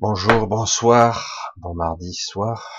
[0.00, 2.70] Bonjour, bonsoir, bon mardi soir.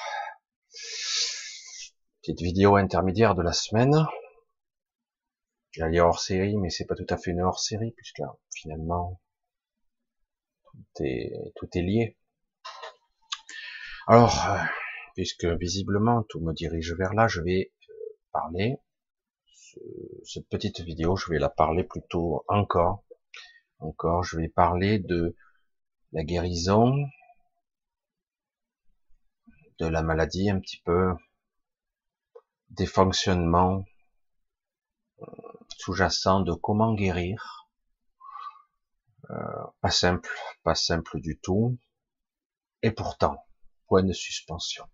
[2.21, 4.05] Petite vidéo intermédiaire de la semaine.
[5.71, 8.21] J'allais hors série, mais c'est pas tout à fait une hors série, puisque
[8.55, 9.19] finalement,
[10.71, 12.17] tout est, tout est lié.
[14.07, 14.57] Alors, euh,
[15.13, 17.93] puisque visiblement tout me dirige vers là, je vais euh,
[18.31, 18.77] parler.
[20.23, 23.03] Cette petite vidéo, je vais la parler plutôt encore.
[23.79, 25.35] Encore, je vais parler de
[26.11, 27.09] la guérison,
[29.79, 31.13] de la maladie un petit peu,
[32.69, 33.85] des fonctionnements
[35.21, 35.25] euh,
[35.77, 37.67] sous-jacents de comment guérir.
[39.29, 39.35] Euh,
[39.81, 40.29] pas simple,
[40.63, 41.77] pas simple du tout.
[42.81, 43.45] Et pourtant,
[43.87, 44.85] point de suspension.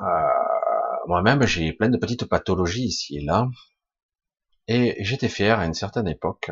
[0.00, 3.48] Euh, moi-même, j'ai plein de petites pathologies ici et là.
[4.66, 6.50] Et j'étais fier à une certaine époque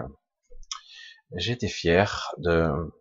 [1.34, 2.92] j'étais fier de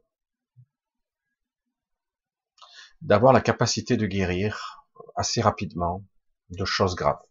[3.02, 6.04] d'avoir la capacité de guérir assez rapidement
[6.50, 7.22] de choses graves.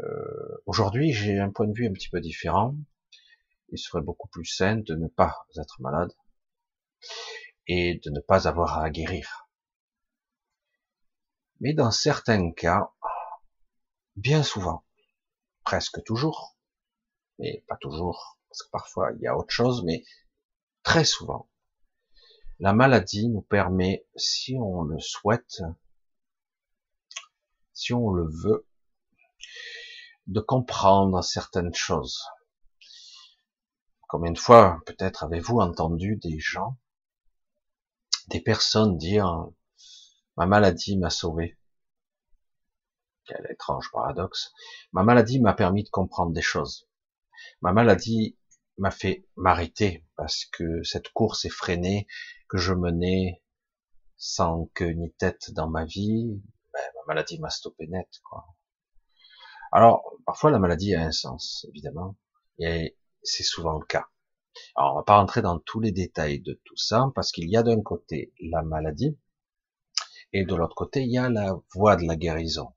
[0.00, 2.74] Euh, Aujourd'hui, j'ai un point de vue un petit peu différent.
[3.70, 6.12] Il serait beaucoup plus sain de ne pas être malade
[7.66, 9.48] et de ne pas avoir à guérir.
[11.60, 12.92] Mais dans certains cas,
[14.16, 14.84] bien souvent,
[15.64, 16.56] presque toujours,
[17.38, 20.04] mais pas toujours, parce que parfois il y a autre chose, mais
[20.84, 21.50] très souvent,
[22.60, 25.62] la maladie nous permet, si on le souhaite,
[27.72, 28.64] si on le veut,
[30.28, 32.22] de comprendre certaines choses.
[34.06, 36.78] Combien de fois, peut-être, avez-vous entendu des gens,
[38.28, 39.48] des personnes dire
[40.36, 41.58] ma maladie m'a sauvé.
[43.24, 44.52] Quel étrange paradoxe.
[44.92, 46.86] Ma maladie m'a permis de comprendre des choses.
[47.60, 48.36] Ma maladie
[48.78, 52.06] m'a fait m'arrêter parce que cette course effrénée
[52.48, 53.42] que je menais
[54.16, 56.40] sans queue ni tête dans ma vie,
[56.72, 58.08] ben, ma maladie m'a stoppé net.
[59.72, 62.16] Alors, parfois la maladie a un sens, évidemment,
[62.58, 64.08] et c'est souvent le cas.
[64.76, 67.56] Alors, on va pas rentrer dans tous les détails de tout ça, parce qu'il y
[67.56, 69.18] a d'un côté la maladie,
[70.32, 72.72] et de l'autre côté, il y a la voie de la guérison.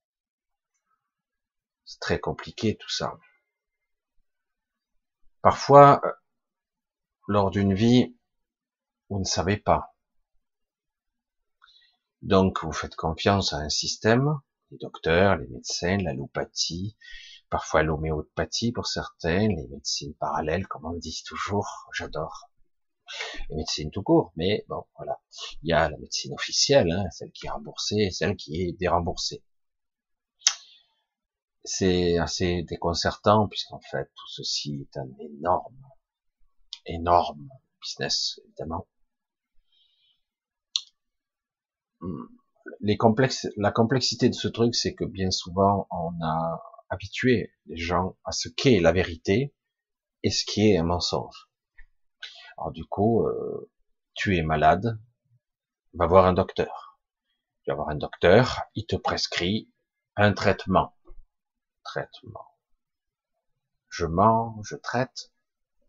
[1.85, 3.17] C'est très compliqué tout ça.
[5.47, 6.11] Parfois, euh,
[7.29, 8.17] lors d'une vie,
[9.09, 9.95] vous ne savez pas.
[12.21, 14.41] Donc, vous faites confiance à un système,
[14.71, 16.97] les docteurs, les médecins, l'allopathie,
[17.49, 22.49] parfois l'homéopathie pour certains, les médecines parallèles, comme on dit toujours, j'adore.
[23.49, 25.17] Les médecines tout court, mais bon, voilà.
[25.63, 28.73] Il y a la médecine officielle, hein, celle qui est remboursée et celle qui est
[28.73, 29.41] déremboursée
[31.67, 35.81] c'est assez déconcertant puisqu'en fait tout ceci est un énorme,
[36.85, 37.49] énorme
[37.81, 38.87] business évidemment.
[42.79, 47.77] Les complexes, la complexité de ce truc, c'est que bien souvent on a habitué les
[47.77, 49.53] gens à ce qu'est la vérité
[50.23, 51.49] et ce qui est un mensonge.
[52.57, 53.69] Alors du coup, euh,
[54.13, 54.99] tu es malade,
[55.93, 56.99] va voir un docteur.
[57.63, 59.69] Tu vas voir un docteur, il te prescrit
[60.15, 60.96] un traitement
[61.87, 62.45] traitement.
[63.89, 65.31] Je mens, je traite.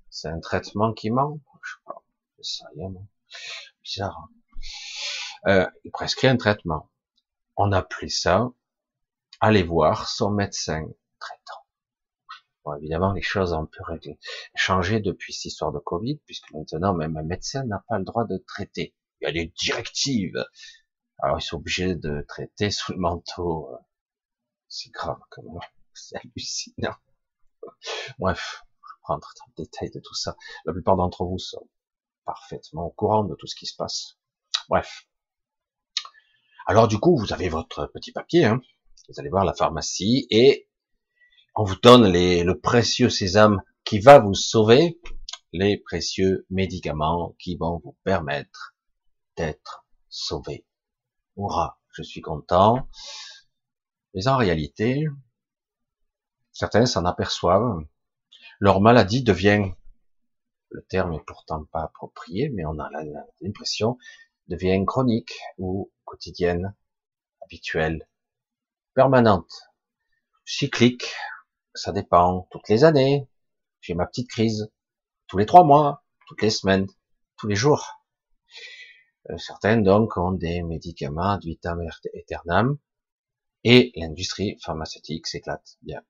[0.08, 1.40] C'est un traitement qui ment.
[1.62, 2.02] Je sais pas.
[2.40, 2.92] C'est rien,
[3.82, 4.16] Bizarre.
[4.16, 5.50] Hein.
[5.50, 6.88] euh, il prescrit un traitement.
[7.56, 8.50] On appelait ça
[9.40, 10.86] aller voir son médecin
[11.18, 11.66] traitant.
[12.64, 13.80] Bon, évidemment, les choses ont pu
[14.54, 18.24] changer depuis cette histoire de Covid, puisque maintenant, même un médecin n'a pas le droit
[18.24, 18.94] de traiter.
[19.20, 20.44] Il y a des directives.
[21.18, 23.68] Alors, ils sont obligés de traiter sous le manteau.
[24.68, 25.60] C'est grave, quand même
[25.98, 26.96] c'est hallucinant.
[28.18, 30.36] Bref, je prends le détail de tout ça.
[30.64, 31.68] La plupart d'entre vous sont
[32.24, 34.18] parfaitement au courant de tout ce qui se passe.
[34.68, 35.06] Bref.
[36.66, 38.60] Alors du coup, vous avez votre petit papier, hein.
[39.08, 40.68] vous allez voir la pharmacie et
[41.54, 45.00] on vous donne les, le précieux sésame qui va vous sauver,
[45.52, 48.76] les précieux médicaments qui vont vous permettre
[49.36, 50.66] d'être sauvé.
[51.36, 52.88] Hurrah, je suis content.
[54.14, 55.06] Mais en réalité,
[56.58, 57.84] Certains s'en aperçoivent.
[58.58, 59.70] Leur maladie devient,
[60.70, 62.90] le terme est pourtant pas approprié, mais on a
[63.40, 63.96] l'impression,
[64.48, 66.74] devient chronique ou quotidienne,
[67.42, 68.08] habituelle,
[68.92, 69.70] permanente,
[70.44, 71.14] cyclique.
[71.74, 73.28] Ça dépend toutes les années.
[73.80, 74.68] J'ai ma petite crise
[75.28, 76.88] tous les trois mois, toutes les semaines,
[77.36, 78.02] tous les jours.
[79.30, 81.80] Euh, certains donc ont des médicaments ad vitam
[83.62, 86.02] et l'industrie pharmaceutique s'éclate bien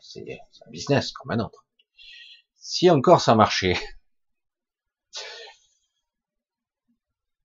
[0.00, 1.66] c'est un business comme un autre.
[2.56, 3.76] Si encore ça marchait,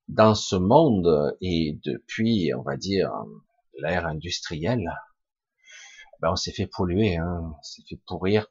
[0.08, 3.12] dans ce monde et depuis, on va dire,
[3.80, 4.92] l'ère industrielle,
[6.20, 8.48] ben on s'est fait polluer, hein, on s'est fait pourrir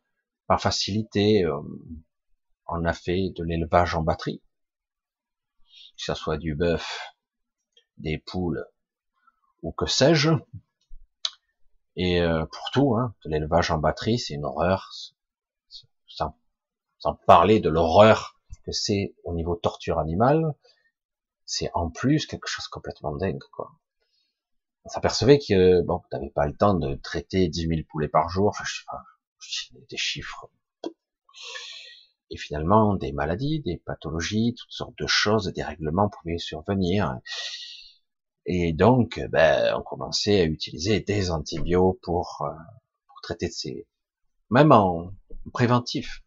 [0.47, 1.45] par facilité.
[1.45, 1.61] Euh,
[2.67, 4.43] on a fait de l'élevage en batterie,
[5.97, 7.01] que ce soit du bœuf,
[7.99, 8.65] des poules
[9.63, 10.31] ou que sais-je.
[11.97, 14.91] Et euh, pour tout, hein, de l'élevage en batterie, c'est une horreur.
[16.07, 16.37] Sans,
[16.99, 20.55] sans parler de l'horreur que c'est au niveau torture animale,
[21.47, 23.73] c'est en plus quelque chose de complètement dingue, quoi.
[24.85, 28.49] On s'apercevait que, bon, t'avais pas le temps de traiter 10 000 poulets par jour,
[28.49, 29.05] enfin, je sais pas,
[29.91, 30.49] des chiffres.
[32.31, 37.19] Et finalement, des maladies, des pathologies, toutes sortes de choses, des règlements pouvaient survenir.
[38.47, 42.53] Et donc, ben, on commençait à utiliser des antibiotiques pour, euh,
[43.07, 43.87] pour traiter de ces,
[44.51, 45.13] même en
[45.53, 46.23] préventif.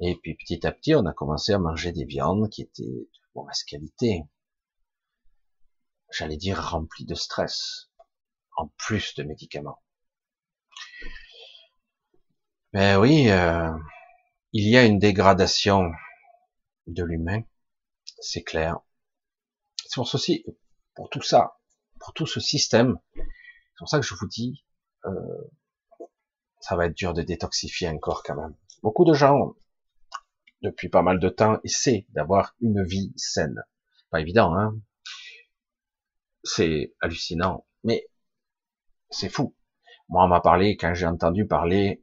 [0.00, 3.08] Et puis petit à petit, on a commencé à manger des viandes qui étaient de
[3.34, 4.22] mauvaise qualité.
[6.10, 7.90] J'allais dire remplies de stress,
[8.56, 9.82] en plus de médicaments.
[12.72, 13.70] Ben oui, euh,
[14.52, 15.90] il y a une dégradation
[16.86, 17.42] de l'humain,
[18.18, 18.80] c'est clair.
[19.92, 20.42] C'est pour ceci,
[20.94, 21.58] pour tout ça,
[22.00, 24.64] pour tout ce système, c'est pour ça que je vous dis,
[25.04, 25.50] euh,
[26.60, 28.56] ça va être dur de détoxifier un corps quand même.
[28.82, 29.54] Beaucoup de gens
[30.62, 33.62] depuis pas mal de temps essaie d'avoir une vie saine.
[34.08, 34.80] Pas évident, hein
[36.42, 38.08] C'est hallucinant, mais
[39.10, 39.54] c'est fou.
[40.08, 42.02] Moi, on m'a parlé, quand j'ai entendu parler,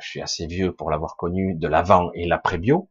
[0.00, 2.90] je suis assez vieux pour l'avoir connu, de l'avant et l'après-bio.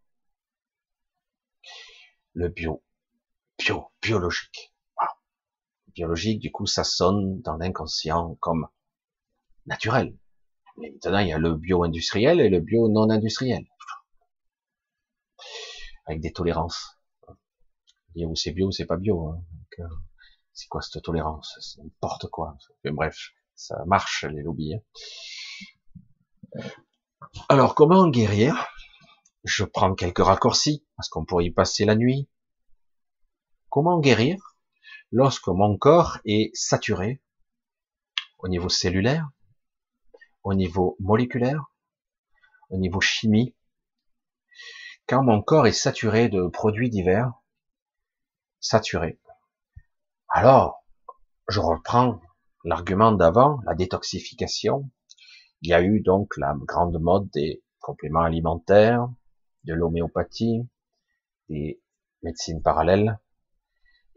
[2.33, 2.84] Le bio,
[3.57, 4.73] bio, biologique.
[5.93, 8.67] Biologique, du coup, ça sonne dans l'inconscient comme
[9.65, 10.17] naturel.
[10.77, 13.65] Mais maintenant, il y a le bio-industriel et le bio non-industriel
[16.05, 16.97] avec des tolérances.
[18.15, 19.29] Et où c'est bio, c'est pas bio.
[19.29, 19.43] Hein.
[19.79, 19.83] Euh,
[20.53, 21.57] c'est quoi cette tolérance?
[21.59, 22.55] C'est n'importe quoi.
[22.83, 24.75] Mais bref, ça marche les lobbies.
[24.75, 26.61] Hein.
[27.49, 28.67] Alors, comment guérir?
[29.43, 32.29] Je prends quelques raccourcis parce qu'on pourrait y passer la nuit.
[33.75, 34.55] Comment guérir
[35.11, 37.21] lorsque mon corps est saturé
[38.37, 39.29] au niveau cellulaire,
[40.43, 41.65] au niveau moléculaire,
[42.69, 43.53] au niveau chimie,
[45.09, 47.33] quand mon corps est saturé de produits divers,
[48.61, 49.19] saturé.
[50.29, 50.85] Alors,
[51.49, 52.21] je reprends
[52.63, 54.89] l'argument d'avant, la détoxification.
[55.63, 59.09] Il y a eu donc la grande mode des compléments alimentaires,
[59.65, 60.65] de l'homéopathie,
[61.49, 61.81] des
[62.23, 63.19] médecines parallèles,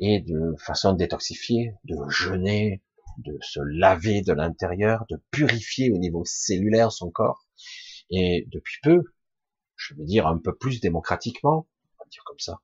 [0.00, 2.82] et de façon de détoxifier, de jeûner,
[3.18, 7.46] de se laver de l'intérieur, de purifier au niveau cellulaire son corps.
[8.10, 9.02] Et depuis peu,
[9.76, 11.66] je veux dire un peu plus démocratiquement,
[11.98, 12.60] on va dire comme ça,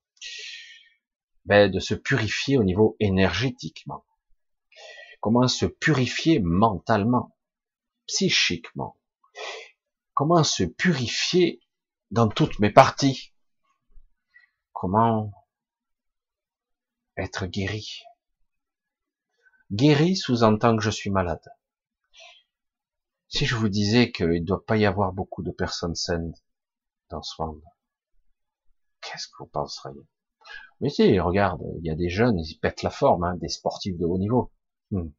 [1.45, 4.05] ben, de se purifier au niveau énergétiquement.
[5.21, 7.37] Comment se purifier mentalement,
[8.07, 8.99] psychiquement?
[10.15, 11.61] Comment se purifier
[12.11, 13.33] dans toutes mes parties?
[14.73, 15.33] Comment
[17.17, 18.03] être guéri.
[19.71, 21.45] Guéri sous-entend que je suis malade.
[23.29, 26.35] Si je vous disais qu'il ne doit pas y avoir beaucoup de personnes saines
[27.11, 27.63] dans ce monde.
[29.01, 30.07] Qu'est-ce que vous penseriez?
[30.81, 33.97] Mais si, regarde, il y a des jeunes, ils pètent la forme, hein, des sportifs
[33.97, 34.53] de haut niveau.
[34.91, 35.11] Hmm.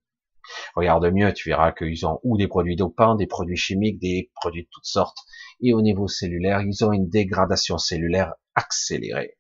[0.76, 4.64] Regarde mieux, tu verras qu'ils ont ou des produits dopants, des produits chimiques, des produits
[4.64, 5.18] de toutes sortes.
[5.60, 9.38] Et au niveau cellulaire, ils ont une dégradation cellulaire accélérée.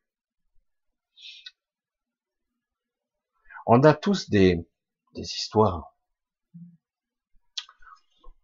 [3.67, 4.63] On a tous des,
[5.15, 5.95] histoires,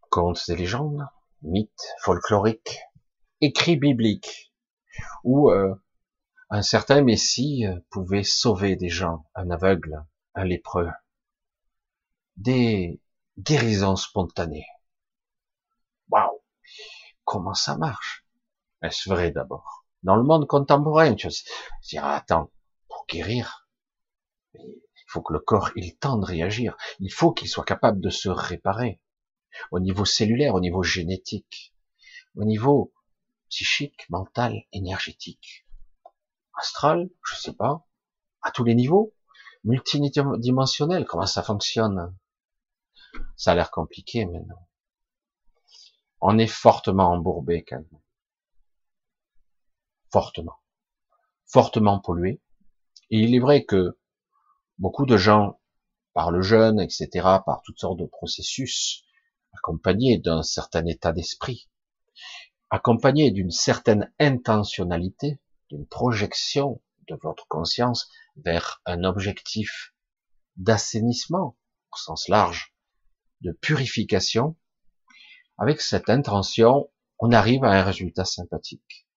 [0.10, 1.08] contes et légendes,
[1.44, 2.80] mythes folkloriques,
[3.40, 4.51] écrit biblique
[5.24, 5.75] où euh,
[6.50, 10.90] un certain Messie euh, pouvait sauver des gens, un aveugle, un lépreux,
[12.38, 13.00] des
[13.38, 14.66] guérisons spontanées.
[16.10, 16.42] Waouh!
[17.25, 18.25] Comment ça marche?
[18.82, 19.86] Est-ce vrai d'abord?
[20.01, 21.34] Dans le monde contemporain, tu vas
[21.84, 22.51] dire, attends,
[22.88, 23.68] pour guérir,
[25.12, 26.77] faut que le corps le temps de réagir.
[27.00, 29.01] Il faut qu'il soit capable de se réparer.
[29.72, 31.74] Au niveau cellulaire, au niveau génétique,
[32.36, 32.94] au niveau
[33.50, 35.68] psychique, mental, énergétique,
[36.56, 37.86] astral, je sais pas,
[38.41, 39.13] à tous les niveaux,
[39.65, 42.15] multidimensionnel, comment ça fonctionne
[43.36, 44.65] Ça a l'air compliqué maintenant.
[46.22, 48.01] On est fortement embourbé quand même.
[50.10, 50.58] Fortement.
[51.46, 52.41] Fortement pollué.
[53.10, 53.98] Et il est vrai que
[54.82, 55.62] beaucoup de gens,
[56.14, 57.08] par le jeûne, etc.,
[57.46, 59.04] par toutes sortes de processus,
[59.54, 61.70] accompagnés d'un certain état d'esprit,
[62.72, 69.94] accompagné d'une certaine intentionnalité, d'une projection de votre conscience vers un objectif
[70.58, 71.56] d'assainissement
[71.94, 72.74] au sens large,
[73.42, 74.58] de purification,
[75.60, 79.08] avec cette intention, on arrive à un résultat sympathique.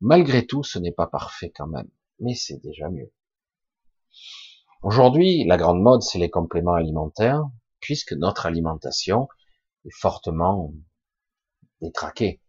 [0.00, 3.12] Malgré tout, ce n'est pas parfait quand même, mais c'est déjà mieux.
[4.82, 7.42] Aujourd'hui, la grande mode, c'est les compléments alimentaires,
[7.80, 9.28] puisque notre alimentation
[9.84, 10.72] est fortement
[11.80, 12.40] détraquée.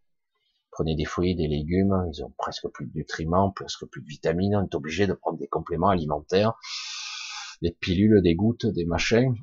[0.70, 4.56] Prenez des fruits, des légumes, ils ont presque plus de nutriments, presque plus de vitamines,
[4.56, 6.54] on est obligé de prendre des compléments alimentaires,
[7.64, 9.36] des pilules, des gouttes, des machins.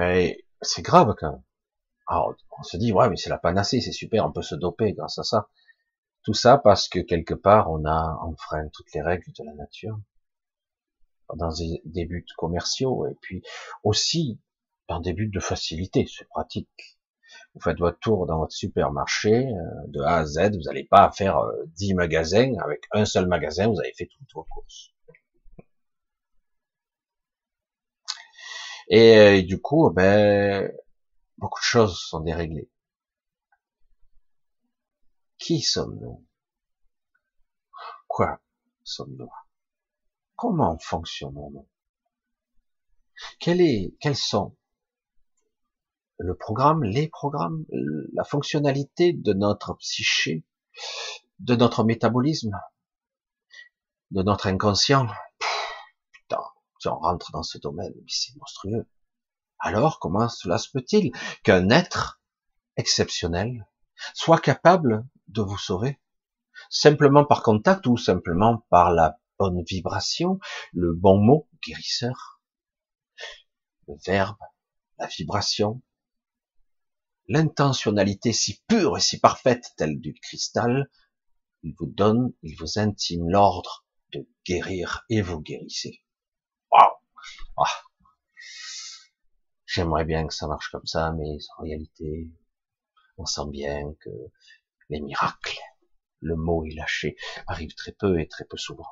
[0.00, 1.42] Et c'est grave quand même.
[2.08, 5.18] On se dit, ouais, mais c'est la panacée, c'est super, on peut se doper grâce
[5.18, 5.50] à ça.
[6.22, 9.98] Tout ça parce que quelque part, on a enfreint toutes les règles de la nature
[11.34, 11.52] dans
[11.84, 13.42] des, buts commerciaux et puis
[13.82, 14.38] aussi
[14.88, 16.98] dans des buts de facilité, c'est pratique.
[17.54, 21.10] Vous faites votre tour dans votre supermarché euh, de A à Z, vous n'allez pas
[21.10, 21.40] faire
[21.76, 24.92] 10 euh, magasins, avec un seul magasin, vous avez fait toutes vos courses.
[28.88, 30.72] Et, euh, du coup, ben,
[31.38, 32.70] beaucoup de choses sont déréglées.
[35.38, 36.24] Qui sommes-nous?
[38.06, 38.40] Quoi
[38.84, 39.30] sommes-nous?
[40.36, 41.66] Comment fonctionnons-nous
[43.46, 44.54] est, Quels sont
[46.18, 47.64] le programme, les programmes,
[48.12, 50.44] la fonctionnalité de notre psyché,
[51.38, 52.52] de notre métabolisme,
[54.10, 55.06] de notre inconscient?
[56.12, 56.42] Putain,
[56.80, 58.86] si on rentre dans ce domaine, c'est monstrueux.
[59.58, 61.12] Alors, comment cela se peut-il
[61.44, 62.20] qu'un être
[62.76, 63.66] exceptionnel
[64.12, 65.98] soit capable de vous sauver?
[66.68, 70.38] Simplement par contact ou simplement par la bonne vibration,
[70.72, 72.40] le bon mot, guérisseur,
[73.88, 74.38] le verbe,
[74.98, 75.82] la vibration,
[77.28, 80.88] l'intentionnalité si pure et si parfaite telle du cristal,
[81.62, 86.02] il vous donne, il vous intime l'ordre de guérir et vous guérissez.
[86.70, 86.92] Waouh
[89.66, 92.30] J'aimerais bien que ça marche comme ça, mais en réalité,
[93.18, 94.10] on sent bien que
[94.88, 95.58] les miracles,
[96.20, 97.16] le mot est lâché,
[97.46, 98.86] arrivent très peu et très peu souvent.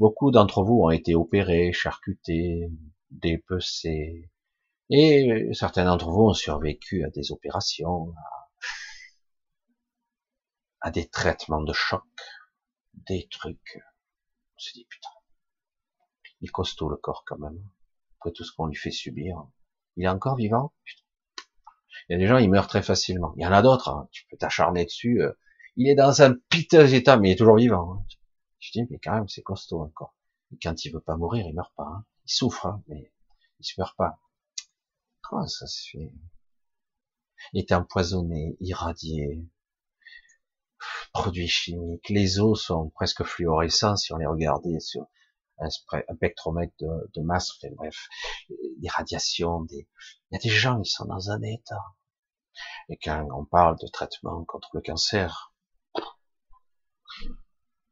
[0.00, 2.70] Beaucoup d'entre vous ont été opérés, charcutés,
[3.10, 4.30] dépecés,
[4.88, 8.14] et certains d'entre vous ont survécu à des opérations,
[10.80, 12.02] à, des traitements de choc,
[12.94, 13.78] des trucs.
[14.56, 15.10] On se dit putain,
[16.40, 17.62] il costaud le corps quand même.
[18.20, 19.36] Après tout ce qu'on lui fait subir.
[19.98, 20.72] Il est encore vivant?
[22.08, 23.34] Il y a des gens, ils meurent très facilement.
[23.36, 24.08] Il y en a d'autres, hein.
[24.12, 25.20] tu peux t'acharner dessus.
[25.20, 25.34] Euh.
[25.76, 27.92] il est dans un piteux état, mais il est toujours vivant.
[27.92, 28.04] Hein.
[28.60, 30.14] Je dis, mais quand même, c'est costaud encore.
[30.62, 31.84] Quand il veut pas mourir, il meurt pas.
[31.84, 32.04] Hein.
[32.26, 33.12] Il souffre, mais
[33.58, 34.20] il se meurt pas.
[35.22, 36.12] Comment ça se fait?
[37.52, 39.42] Il est empoisonné, irradié,
[41.12, 42.08] produits chimiques.
[42.10, 45.06] Les os sont presque fluorescents si on les regardait sur
[45.58, 48.08] un, spectromètre de, masse, bref,
[48.48, 49.88] des radiations, des...
[50.30, 51.84] il y a des gens qui sont dans un état.
[52.88, 55.49] Et quand on parle de traitement contre le cancer,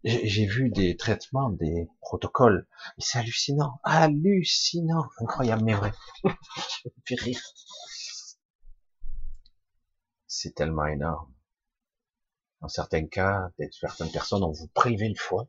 [0.05, 5.93] j'ai vu des traitements, des protocoles, mais c'est hallucinant, hallucinant, incroyable, mais vrai.
[7.05, 7.40] fait rire.
[10.26, 11.33] C'est tellement énorme.
[12.61, 15.49] Dans certains cas, certaines personnes, on vous privait le foie,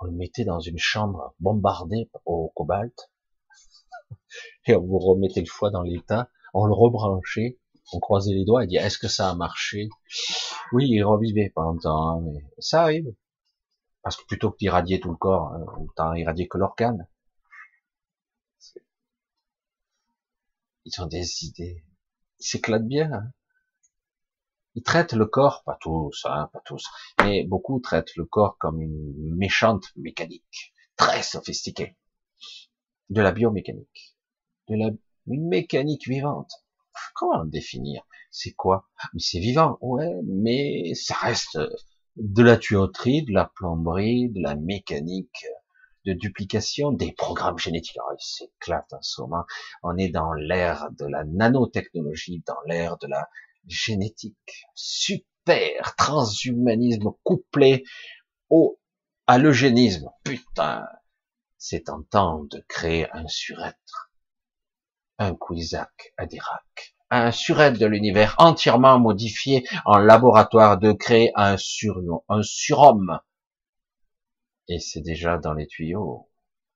[0.00, 3.10] on le mettait dans une chambre bombardée au cobalt,
[4.66, 7.58] et on vous remettait le foie dans l'état, on le rebranchait,
[7.92, 8.64] on croisait les doigts.
[8.64, 9.88] Et dit est-ce que ça a marché?
[10.72, 13.14] Oui, il revivait pendant temps, mais ça arrive.
[14.04, 17.08] Parce que plutôt que d'irradier tout le corps, autant irradier que l'organe.
[20.84, 21.82] Ils ont des idées.
[22.38, 23.10] Ils s'éclatent bien.
[23.10, 23.32] Hein.
[24.74, 26.86] Ils traitent le corps, pas tous, hein, pas tous,
[27.22, 31.96] mais beaucoup traitent le corps comme une méchante mécanique, très sophistiquée,
[33.08, 34.16] de la biomécanique,
[34.68, 34.90] de la
[35.26, 36.52] une mécanique vivante.
[37.14, 38.02] Comment le définir?
[38.30, 38.88] C'est quoi?
[39.14, 41.58] Mais c'est vivant, ouais, mais ça reste
[42.16, 45.46] de la tuyauterie, de la plomberie, de la mécanique,
[46.04, 47.96] de duplication, des programmes génétiques.
[47.96, 49.22] Alors, il s'éclate en ce.
[49.82, 53.28] On est dans l'ère de la nanotechnologie, dans l'ère de la
[53.66, 57.84] génétique, super transhumanisme couplé
[58.50, 58.78] au
[59.26, 60.10] à l'eugénisme.
[60.22, 60.86] Putain,
[61.56, 64.12] c'est en temps de créer un surêtre,
[65.18, 71.56] un Cuisac à Dirac, un surêtre de l'univers entièrement modifié en laboratoire, de créer un
[71.56, 73.20] sur un surhomme.
[74.68, 76.30] Et c'est déjà dans les tuyaux.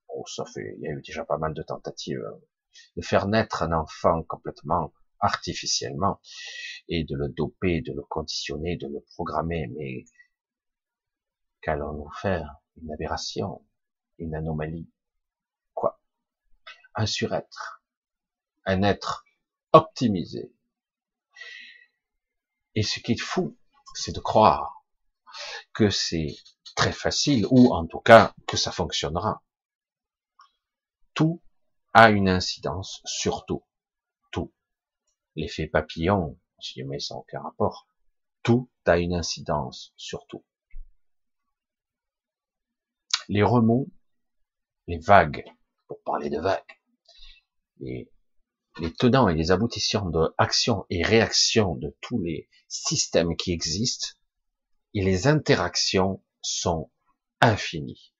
[0.08, 2.24] Oh, ça il y a eu déjà pas mal de tentatives
[2.96, 6.20] de faire naître un enfant complètement artificiellement
[6.88, 9.68] et de le doper, de le conditionner, de le programmer.
[9.76, 10.04] Mais
[11.62, 12.56] qu'allons-nous faire?
[12.80, 13.64] Une aberration,
[14.18, 14.88] une anomalie,
[15.74, 16.00] quoi?
[16.94, 17.82] Un surêtre,
[18.64, 19.24] un être
[19.72, 20.52] optimisé.
[22.74, 23.56] Et ce qui est fou,
[23.94, 24.84] c'est de croire
[25.72, 26.36] que c'est
[26.76, 29.42] très facile, ou en tout cas que ça fonctionnera.
[31.14, 31.42] Tout
[31.92, 33.64] a une incidence sur tout.
[34.30, 34.52] Tout.
[35.34, 37.88] L'effet papillon, si jamais ça n'a aucun rapport,
[38.42, 40.44] tout a une incidence sur tout.
[43.28, 43.90] Les remous,
[44.86, 45.44] les vagues,
[45.86, 46.80] pour parler de vagues,
[47.80, 48.10] les,
[48.80, 54.08] les tenants et les aboutissants de action et réaction de tous les systèmes qui existent,
[54.94, 56.90] et les interactions sont
[57.40, 58.12] infinies.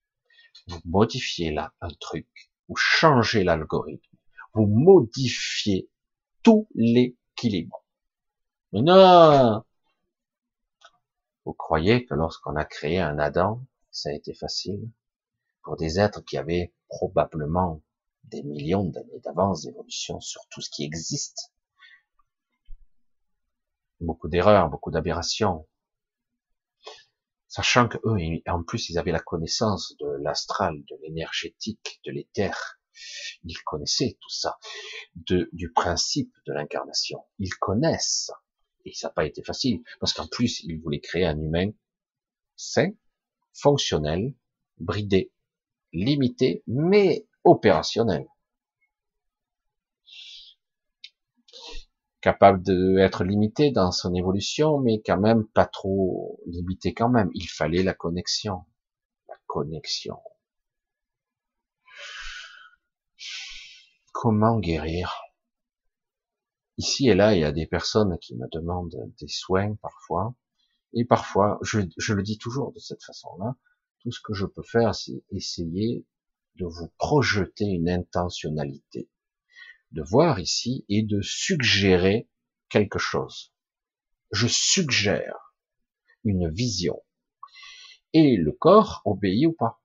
[0.67, 2.29] Vous modifiez là un truc,
[2.69, 4.17] vous changez l'algorithme,
[4.55, 5.89] vous modifiez
[6.43, 7.85] tout l'équilibre.
[8.73, 9.65] Non
[11.45, 14.91] Vous croyez que lorsqu'on a créé un Adam, ça a été facile?
[15.63, 17.83] Pour des êtres qui avaient probablement
[18.31, 21.53] des millions d'années d'avance d'évolution sur tout ce qui existe.
[24.01, 25.67] Beaucoup d'erreurs, beaucoup d'aberrations,
[27.49, 32.79] sachant que eux, en plus, ils avaient la connaissance de l'astral, de l'énergétique, de l'éther.
[33.45, 34.59] Ils connaissaient tout ça,
[35.15, 37.25] du principe de l'incarnation.
[37.39, 38.31] Ils connaissent.
[38.85, 41.71] Et ça n'a pas été facile, parce qu'en plus, ils voulaient créer un humain
[42.57, 42.91] sain,
[43.53, 44.35] fonctionnel,
[44.79, 45.33] bridé,
[45.93, 48.27] limité, mais opérationnel.
[52.21, 57.31] capable d'être limité dans son évolution, mais quand même pas trop limité quand même.
[57.35, 58.65] Il fallait la connexion.
[59.29, 60.19] La connexion.
[64.13, 65.23] Comment guérir?
[66.77, 70.35] Ici et là, il y a des personnes qui me demandent des soins parfois.
[70.93, 73.57] Et parfois, je, je le dis toujours de cette façon-là,
[74.01, 76.05] tout ce que je peux faire, c'est essayer
[76.59, 79.09] de vous projeter une intentionnalité
[79.93, 82.29] de voir ici et de suggérer
[82.69, 83.53] quelque chose.
[84.31, 85.55] Je suggère
[86.25, 87.03] une vision.
[88.13, 89.81] Et le corps obéit ou pas.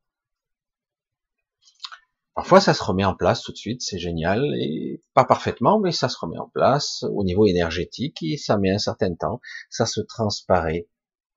[2.35, 5.91] Parfois, ça se remet en place tout de suite, c'est génial, et pas parfaitement, mais
[5.91, 9.85] ça se remet en place au niveau énergétique, et ça met un certain temps, ça
[9.85, 10.89] se transparaît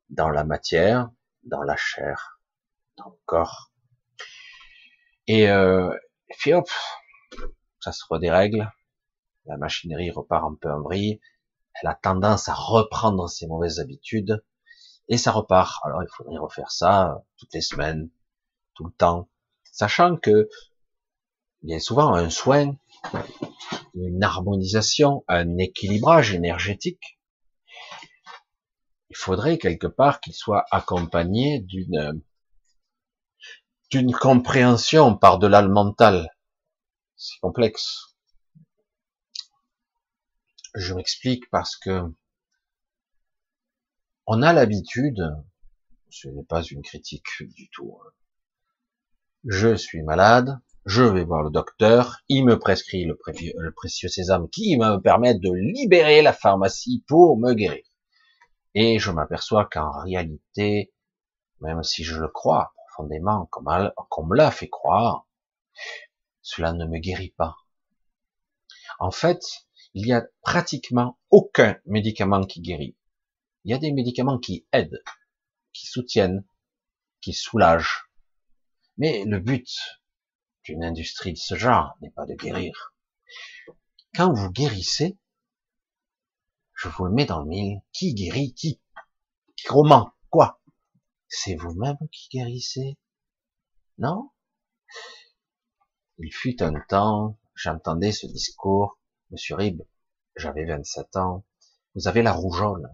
[0.08, 1.10] dans la matière,
[1.42, 2.40] dans la chair,
[2.96, 3.72] dans le corps.
[5.28, 5.92] Et, euh,
[6.28, 6.68] et puis hop,
[7.80, 8.70] ça se redérègle,
[9.46, 11.20] la machinerie repart un peu en vrille,
[11.80, 14.44] elle a tendance à reprendre ses mauvaises habitudes,
[15.08, 15.80] et ça repart.
[15.84, 18.10] Alors il faudrait refaire ça euh, toutes les semaines,
[18.74, 19.28] tout le temps,
[19.72, 20.48] sachant que
[21.68, 22.76] a souvent un soin,
[23.94, 27.18] une harmonisation, un équilibrage énergétique.
[29.10, 32.22] Il faudrait quelque part qu'il soit accompagné d'une
[33.90, 36.28] d'une compréhension par-delà le mental,
[37.16, 38.16] c'est complexe.
[40.74, 42.02] Je m'explique parce que
[44.26, 45.22] on a l'habitude,
[46.10, 47.96] ce n'est pas une critique du tout.
[48.02, 48.10] Hein.
[49.44, 53.16] Je suis malade, je vais voir le docteur, il me prescrit le,
[53.58, 57.84] le précieux sésame qui me permettre de libérer la pharmacie pour me guérir.
[58.74, 60.92] Et je m'aperçois qu'en réalité,
[61.60, 65.26] même si je le crois comme me l'a fait croire,
[66.42, 67.56] cela ne me guérit pas.
[68.98, 72.96] En fait, il y a pratiquement aucun médicament qui guérit.
[73.64, 75.02] Il y a des médicaments qui aident,
[75.72, 76.44] qui soutiennent,
[77.20, 78.08] qui soulagent.
[78.98, 79.68] Mais le but
[80.64, 82.94] d'une industrie de ce genre n'est pas de guérir.
[84.14, 85.18] Quand vous guérissez,
[86.74, 88.80] je vous le mets dans le mille, qui guérit qui?
[89.66, 90.60] Comment Quoi?
[91.28, 92.96] C'est vous-même qui guérissez
[93.98, 94.30] Non?
[96.18, 98.98] Il fut un temps, j'entendais ce discours,
[99.30, 99.82] Monsieur Rib,
[100.36, 101.44] j'avais 27 ans,
[101.94, 102.88] vous avez la rougeole.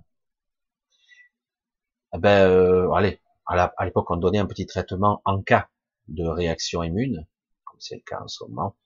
[2.14, 5.68] Eh ben, euh, allez, à l'époque, on donnait un petit traitement en cas
[6.09, 7.27] de réaction immune,
[7.64, 8.77] comme c'est le cas en ce moment.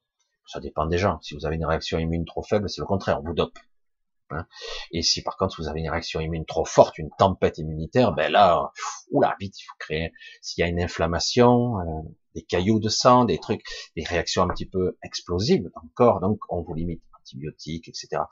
[0.47, 1.21] Ça dépend des gens.
[1.23, 3.59] Si vous avez une réaction immune trop faible, c'est le contraire, on vous dope.
[4.31, 4.47] Hein.
[4.91, 8.31] Et si par contre vous avez une réaction immune trop forte, une tempête immunitaire, ben
[8.31, 8.71] là,
[9.11, 10.13] oula, vite, il faut créer.
[10.41, 12.03] S'il y a une inflammation, euh,
[12.35, 13.65] des cailloux de sang, des trucs,
[13.97, 18.23] des réactions un petit peu explosives encore, donc on vous limite antibiotiques, etc.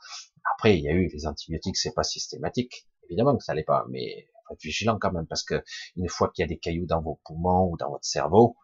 [0.55, 3.85] Après, il y a eu les antibiotiques, c'est pas systématique, évidemment que ça l'est pas,
[3.89, 5.63] mais faut être vigilant quand même parce que
[5.97, 8.57] une fois qu'il y a des cailloux dans vos poumons ou dans votre cerveau,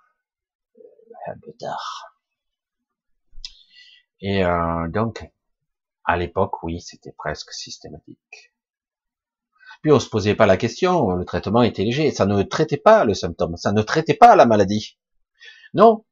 [0.78, 2.04] euh, un peu tard.
[4.20, 5.30] Et euh, donc,
[6.04, 8.52] À l'époque, oui, c'était presque systématique.
[9.82, 13.04] Puis on se posait pas la question, le traitement était léger, ça ne traitait pas
[13.04, 14.98] le symptôme, ça ne traitait pas la maladie.
[15.72, 16.04] Non,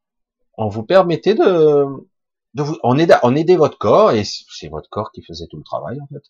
[0.56, 1.84] on vous permettait de,
[2.54, 5.64] vous, on aidait, on aidait votre corps et c'est votre corps qui faisait tout le
[5.64, 6.22] travail en fait.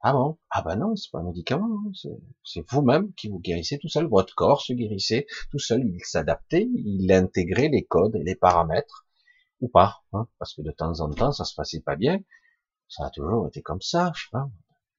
[0.00, 0.38] Ah bon?
[0.50, 2.10] Ah ben non, c'est pas un médicament, hein.
[2.44, 4.06] c'est vous-même qui vous guérissez tout seul.
[4.06, 9.07] Votre corps se guérissait tout seul, il s'adaptait, il intégrait les codes et les paramètres
[9.60, 12.18] ou pas, hein, parce que de temps en temps ça se passait pas bien.
[12.88, 14.48] Ça a toujours été comme ça, je sais pas.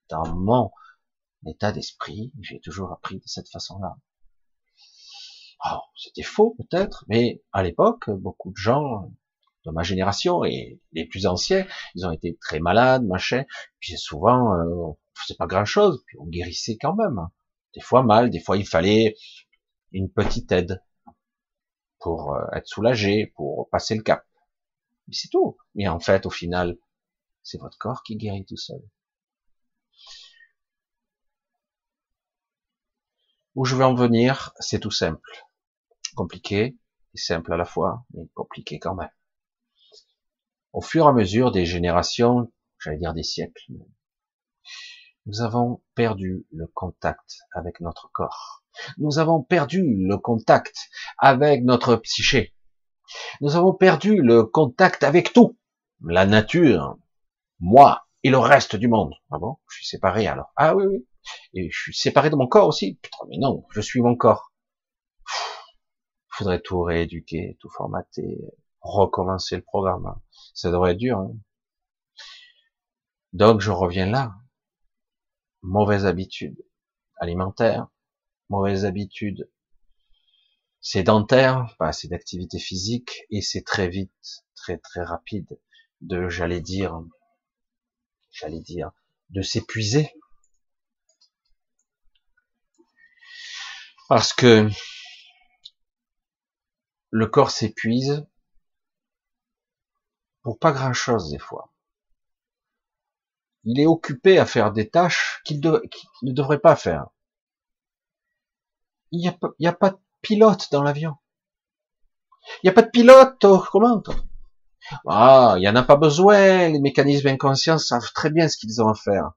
[0.09, 0.71] Dans mon
[1.47, 3.97] état d'esprit, j'ai toujours appris de cette façon-là.
[5.95, 9.11] C'était faux peut-être, mais à l'époque, beaucoup de gens
[9.65, 13.43] de ma génération et les plus anciens, ils ont été très malades, machin.
[13.79, 17.27] Puis souvent, euh, on faisait pas grand-chose, puis on guérissait quand même.
[17.75, 19.15] Des fois mal, des fois il fallait
[19.91, 20.81] une petite aide
[21.99, 24.25] pour euh, être soulagé, pour passer le cap.
[25.09, 25.57] Mais c'est tout.
[25.75, 26.77] Mais en fait, au final,
[27.43, 28.81] c'est votre corps qui guérit tout seul.
[33.55, 35.29] Où je veux en venir, c'est tout simple.
[36.15, 36.77] Compliqué
[37.13, 39.09] et simple à la fois, mais compliqué quand même
[40.73, 43.73] au fur et à mesure des générations, j'allais dire des siècles,
[45.25, 48.63] nous avons perdu le contact avec notre corps.
[48.97, 50.75] Nous avons perdu le contact
[51.17, 52.55] avec notre psyché.
[53.41, 55.57] Nous avons perdu le contact avec tout.
[56.01, 56.97] La nature,
[57.59, 59.13] moi et le reste du monde.
[59.31, 59.57] Ah bon?
[59.69, 60.51] Je suis séparé alors.
[60.55, 61.07] Ah oui, oui.
[61.53, 62.99] Et je suis séparé de mon corps aussi.
[63.01, 64.53] Putain, mais non, je suis mon corps.
[66.29, 68.39] Faudrait tout rééduquer, tout formater,
[68.81, 70.19] recommencer le programme.
[70.53, 71.17] Ça devrait être dur.
[71.17, 71.33] Hein.
[73.33, 74.33] Donc je reviens là.
[75.61, 76.57] Mauvaise habitude
[77.19, 77.87] alimentaire,
[78.49, 79.49] mauvaise habitude
[80.81, 85.59] sédentaire, pas assez d'activité physique, et c'est très vite, très très rapide
[86.01, 87.01] de, j'allais dire,
[88.31, 88.91] j'allais dire,
[89.29, 90.13] de s'épuiser.
[94.07, 94.67] Parce que
[97.11, 98.25] le corps s'épuise,
[100.41, 101.73] pour pas grand chose des fois.
[103.65, 107.07] Il est occupé à faire des tâches qu'il ne devrait pas faire.
[109.11, 109.27] Il n'y
[109.67, 111.15] a, a pas pilote dans l'avion.
[112.57, 114.09] Il n'y a pas de pilote commandes.
[115.07, 116.69] Ah, il n'y en a pas besoin.
[116.69, 119.31] Les mécanismes inconscients savent très bien ce qu'ils ont à faire.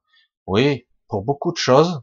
[0.47, 2.01] Oui, pour beaucoup de choses.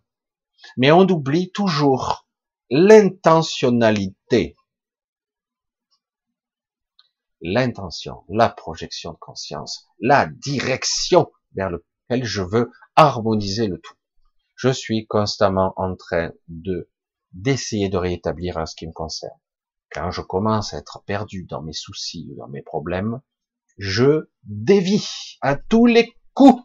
[0.78, 2.28] Mais on oublie toujours
[2.70, 4.56] l'intentionnalité
[7.42, 13.96] l'intention, la projection de conscience, la direction vers laquelle je veux harmoniser le tout.
[14.56, 16.90] Je suis constamment en train de
[17.34, 19.38] d'essayer de rétablir ce qui me concerne.
[19.92, 23.22] Quand je commence à être perdu dans mes soucis ou dans mes problèmes,
[23.78, 25.08] je dévie
[25.42, 26.64] à tous les coups.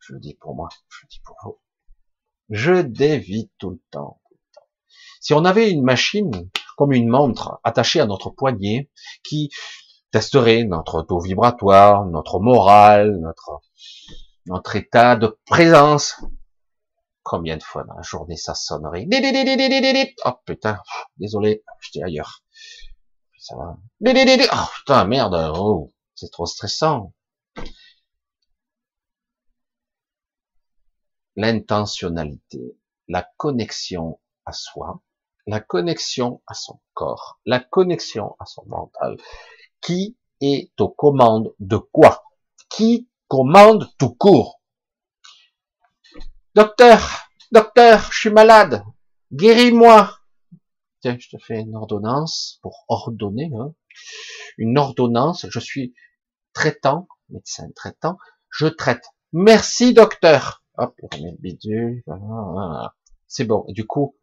[0.00, 1.58] Je le dis pour moi, je le dis pour vous.
[2.50, 4.20] Je dévie tout le temps.
[4.28, 4.68] Tout le temps.
[5.20, 8.90] Si on avait une machine comme une montre attachée à notre poignet
[9.22, 9.50] qui
[10.10, 13.60] testerait notre taux vibratoire, notre morale, notre,
[14.46, 16.22] notre état de présence.
[17.22, 19.06] Combien de fois dans la journée ça sonnerait?
[20.24, 20.80] Oh putain,
[21.16, 22.42] désolé, j'étais ailleurs.
[23.38, 23.76] Ça va.
[24.04, 27.12] Oh putain, merde, oh, c'est trop stressant.
[31.36, 32.76] L'intentionnalité,
[33.08, 35.02] la connexion à soi,
[35.46, 39.16] la connexion à son corps, la connexion à son mental.
[39.80, 42.24] Qui est aux commandes de quoi?
[42.68, 44.61] Qui commande tout court?
[46.54, 48.84] Docteur, docteur, je suis malade,
[49.32, 50.18] guéris-moi.
[51.00, 53.72] Tiens, je te fais une ordonnance pour ordonner, hein.
[54.58, 55.46] une ordonnance.
[55.48, 55.94] Je suis
[56.52, 58.18] traitant, médecin traitant,
[58.50, 59.02] je traite.
[59.32, 60.62] Merci docteur.
[60.76, 60.94] Hop,
[61.38, 62.04] bidule.
[63.28, 63.64] C'est bon.
[63.68, 64.14] du coup,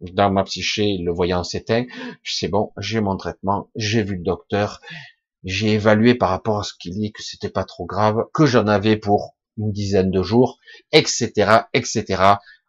[0.00, 1.84] dans ma psyché, le voyant s'éteint,
[2.22, 4.80] c'est bon, j'ai mon traitement, j'ai vu le docteur,
[5.42, 8.68] j'ai évalué par rapport à ce qu'il dit que c'était pas trop grave, que j'en
[8.68, 10.58] avais pour une dizaine de jours,
[10.92, 12.22] etc., etc.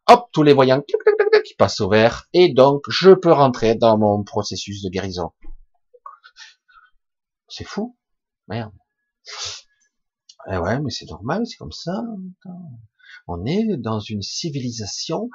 [0.08, 0.82] Hop, tous les voyants
[1.46, 5.32] qui passent au vert, et donc je peux rentrer dans mon processus de guérison.
[7.48, 7.98] C'est fou,
[8.48, 8.74] merde.
[10.52, 12.02] Eh ouais, mais c'est normal, c'est comme ça.
[13.28, 15.30] On est dans une civilisation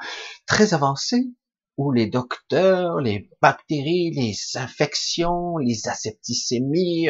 [0.47, 1.31] très avancée
[1.77, 7.09] où les docteurs, les bactéries, les infections, les asepticémies,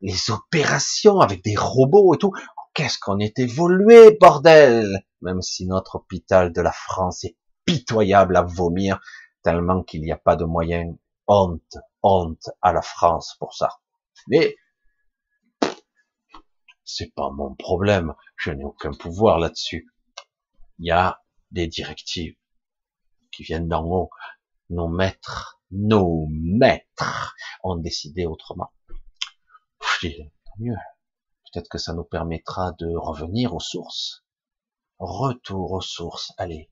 [0.00, 2.32] les opérations avec des robots et tout.
[2.74, 8.42] Qu'est-ce qu'on est évolué, bordel Même si notre hôpital de la France est pitoyable à
[8.42, 9.00] vomir,
[9.42, 10.96] tellement qu'il n'y a pas de moyens.
[11.26, 13.80] Honte, honte à la France pour ça.
[14.28, 14.56] Mais
[16.84, 19.86] c'est pas mon problème, je n'ai aucun pouvoir là-dessus.
[20.78, 22.36] Il y a des directives
[23.30, 24.10] qui viennent d'en haut.
[24.70, 28.72] Nos maîtres, nos maîtres ont décidé autrement.
[30.00, 30.76] Je tant mieux.
[31.52, 34.24] Peut-être que ça nous permettra de revenir aux sources.
[34.98, 36.32] Retour aux sources.
[36.38, 36.70] Allez,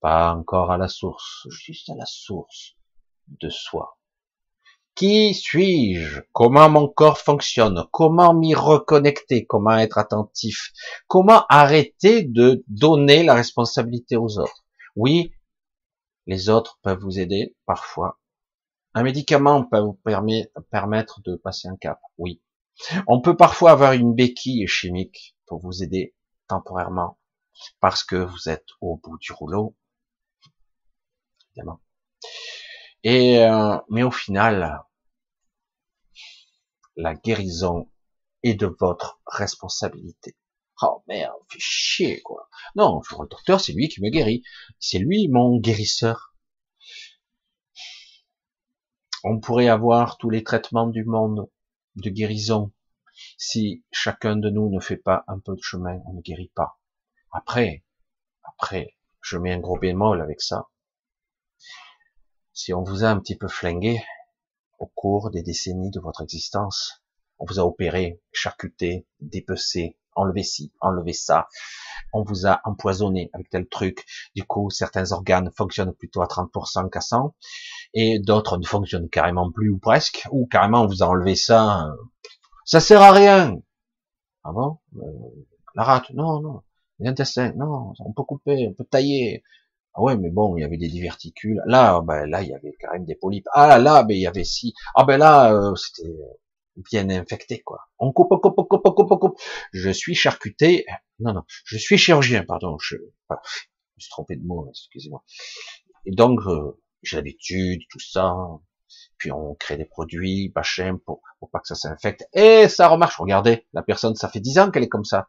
[0.00, 2.76] pas encore à la source, juste à la source
[3.28, 3.98] de soi.
[4.94, 6.20] Qui suis-je?
[6.32, 7.86] Comment mon corps fonctionne?
[7.90, 9.46] Comment m'y reconnecter?
[9.46, 10.72] Comment être attentif?
[11.06, 14.64] Comment arrêter de donner la responsabilité aux autres?
[14.94, 15.32] Oui,
[16.26, 18.20] les autres peuvent vous aider parfois.
[18.92, 19.98] Un médicament peut vous
[20.70, 21.98] permettre de passer un cap.
[22.18, 22.42] Oui.
[23.06, 26.14] On peut parfois avoir une béquille chimique pour vous aider
[26.48, 27.18] temporairement
[27.80, 29.76] parce que vous êtes au bout du rouleau.
[31.50, 31.80] Évidemment.
[33.04, 34.82] Et euh, mais au final,
[36.96, 37.90] la guérison
[38.42, 40.36] est de votre responsabilité.
[40.82, 42.48] Oh merde, fait chier quoi.
[42.76, 44.42] Non, le docteur, c'est lui qui me guérit.
[44.78, 46.34] C'est lui mon guérisseur.
[49.24, 51.48] On pourrait avoir tous les traitements du monde
[51.96, 52.72] de guérison.
[53.38, 56.80] Si chacun de nous ne fait pas un peu de chemin, on ne guérit pas.
[57.32, 57.84] Après,
[58.42, 60.68] après, je mets un gros bémol avec ça
[62.54, 64.02] si on vous a un petit peu flingué
[64.78, 67.02] au cours des décennies de votre existence,
[67.38, 71.48] on vous a opéré, charcuté, dépecé, enlevé ci, enlevé ça,
[72.12, 74.04] on vous a empoisonné avec tel truc,
[74.36, 77.34] du coup certains organes fonctionnent plutôt à 30% qu'à 100,
[77.94, 81.86] et d'autres ne fonctionnent carrément plus ou presque, ou carrément on vous a enlevé ça,
[81.86, 81.96] euh,
[82.64, 83.58] ça sert à rien.
[84.44, 84.78] Ah bon?
[84.96, 85.02] Euh,
[85.74, 86.62] La rate, non, non.
[86.98, 89.42] Les intestins, non, on peut couper, on peut tailler,
[89.94, 91.62] ah ouais, mais bon, il y avait des diverticules.
[91.66, 93.48] Là, ben là, il y avait quand même des polypes.
[93.54, 94.74] Ah là, ben il y avait si.
[94.96, 96.12] Ah ben là, euh, c'était
[96.76, 97.80] bien infecté, quoi.
[97.98, 99.40] On coupe, on coupe, on coupe, on coupe, on coupe.
[99.72, 100.86] Je suis charcuté.
[101.18, 102.76] Non, non, je suis chirurgien, pardon.
[102.78, 103.36] Je, je me
[103.98, 105.24] suis trompé de mot, excusez-moi.
[106.06, 108.34] Et donc, euh, j'ai l'habitude, tout ça.
[109.18, 112.28] Puis on crée des produits, machin, pour, pour pas que ça s'infecte.
[112.32, 113.18] Et ça remarche.
[113.18, 115.28] Regardez, la personne, ça fait dix ans qu'elle est comme ça.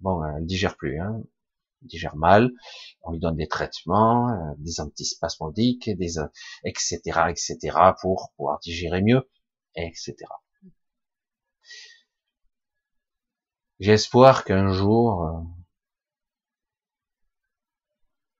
[0.00, 1.22] Bon, elle digère plus, hein
[1.82, 2.50] digère mal,
[3.02, 6.18] on lui donne des traitements, euh, des antispasmodiques, des
[6.64, 7.00] etc.
[7.28, 7.76] etc.
[8.00, 9.28] pour pouvoir digérer mieux,
[9.76, 10.16] etc.
[13.80, 15.40] Espoir qu'un jour euh,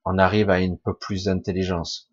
[0.04, 2.10] on arrive à une peu plus d'intelligence.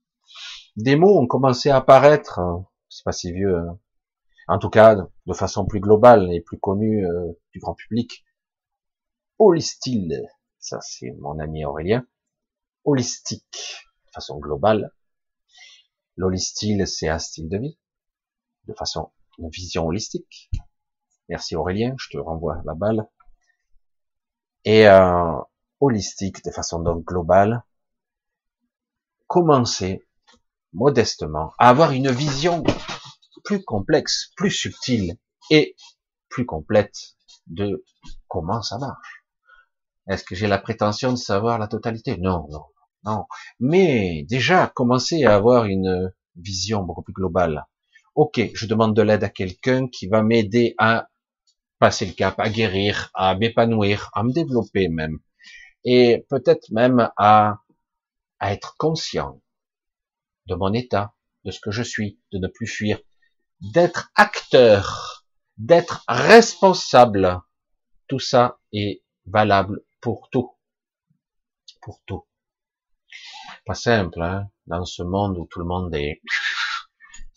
[0.75, 2.59] Des mots ont commencé à apparaître, euh,
[2.89, 3.79] c'est pas si vieux, hein.
[4.47, 7.05] en tout cas de façon plus globale et plus connue
[7.51, 8.25] du grand public.
[9.39, 10.23] Holistyle,
[10.59, 12.05] ça c'est mon ami Aurélien,
[12.83, 14.93] holistique, de façon globale.
[16.15, 17.77] L'holistyle, c'est un style de vie,
[18.67, 20.49] de façon, une vision holistique.
[21.27, 23.09] Merci Aurélien, je te renvoie la balle.
[24.65, 25.38] Et euh,
[25.80, 27.63] holistique, de façon donc globale,
[29.28, 30.06] commencer
[30.73, 32.63] modestement à avoir une vision
[33.43, 35.17] plus complexe, plus subtile
[35.51, 35.75] et
[36.30, 36.95] plus complète
[37.47, 37.86] de
[38.28, 39.23] comment ça marche.
[40.08, 42.17] Est-ce que j'ai la prétention de savoir la totalité?
[42.17, 42.65] Non, non,
[43.04, 43.25] non.
[43.60, 47.65] Mais déjà, commencer à avoir une vision beaucoup plus globale.
[48.15, 51.08] Ok, je demande de l'aide à quelqu'un qui va m'aider à
[51.79, 55.19] passer le cap, à guérir, à m'épanouir, à me développer même.
[55.83, 57.59] Et peut-être même à,
[58.39, 59.41] à être conscient
[60.47, 62.99] de mon état, de ce que je suis, de ne plus fuir,
[63.61, 65.25] d'être acteur,
[65.57, 67.41] d'être responsable.
[68.07, 70.55] Tout ça est valable pour tout.
[71.81, 72.25] Pour tout.
[73.65, 76.21] Pas simple, hein, dans ce monde où tout le monde est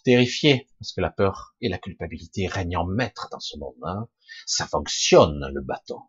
[0.05, 3.75] terrifié, parce que la peur et la culpabilité règnent en maître dans ce monde.
[3.83, 4.09] Hein.
[4.47, 6.01] Ça fonctionne, le bâton.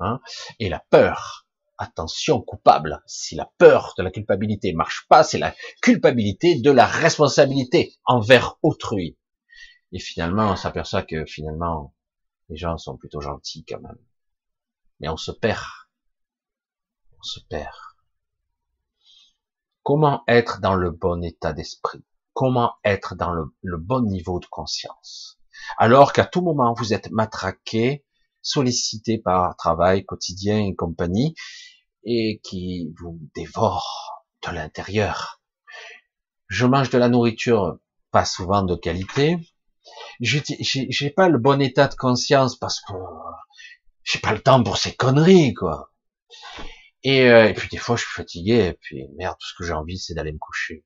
[0.00, 0.20] Hein.
[0.58, 1.46] Et la peur,
[1.76, 3.02] attention, coupable.
[3.06, 8.56] Si la peur de la culpabilité marche pas, c'est la culpabilité de la responsabilité envers
[8.62, 9.18] autrui.
[9.92, 11.94] Et finalement, on s'aperçoit que finalement,
[12.48, 13.98] les gens sont plutôt gentils quand même
[15.00, 15.64] mais on se perd.
[17.18, 17.74] On se perd.
[19.82, 22.04] Comment être dans le bon état d'esprit?
[22.32, 25.37] Comment être dans le, bon niveau de conscience?
[25.76, 28.04] Alors qu'à tout moment vous êtes matraqué,
[28.42, 31.34] sollicité par travail quotidien et compagnie,
[32.04, 35.40] et qui vous dévore de l'intérieur.
[36.46, 37.78] Je mange de la nourriture
[38.10, 39.36] pas souvent de qualité.
[40.20, 42.94] J'ai pas le bon état de conscience parce que
[44.04, 45.92] j'ai pas le temps pour ces conneries, quoi.
[47.04, 49.64] Et, euh, et, puis des fois, je suis fatigué, et puis merde, tout ce que
[49.64, 50.84] j'ai envie, c'est d'aller me coucher.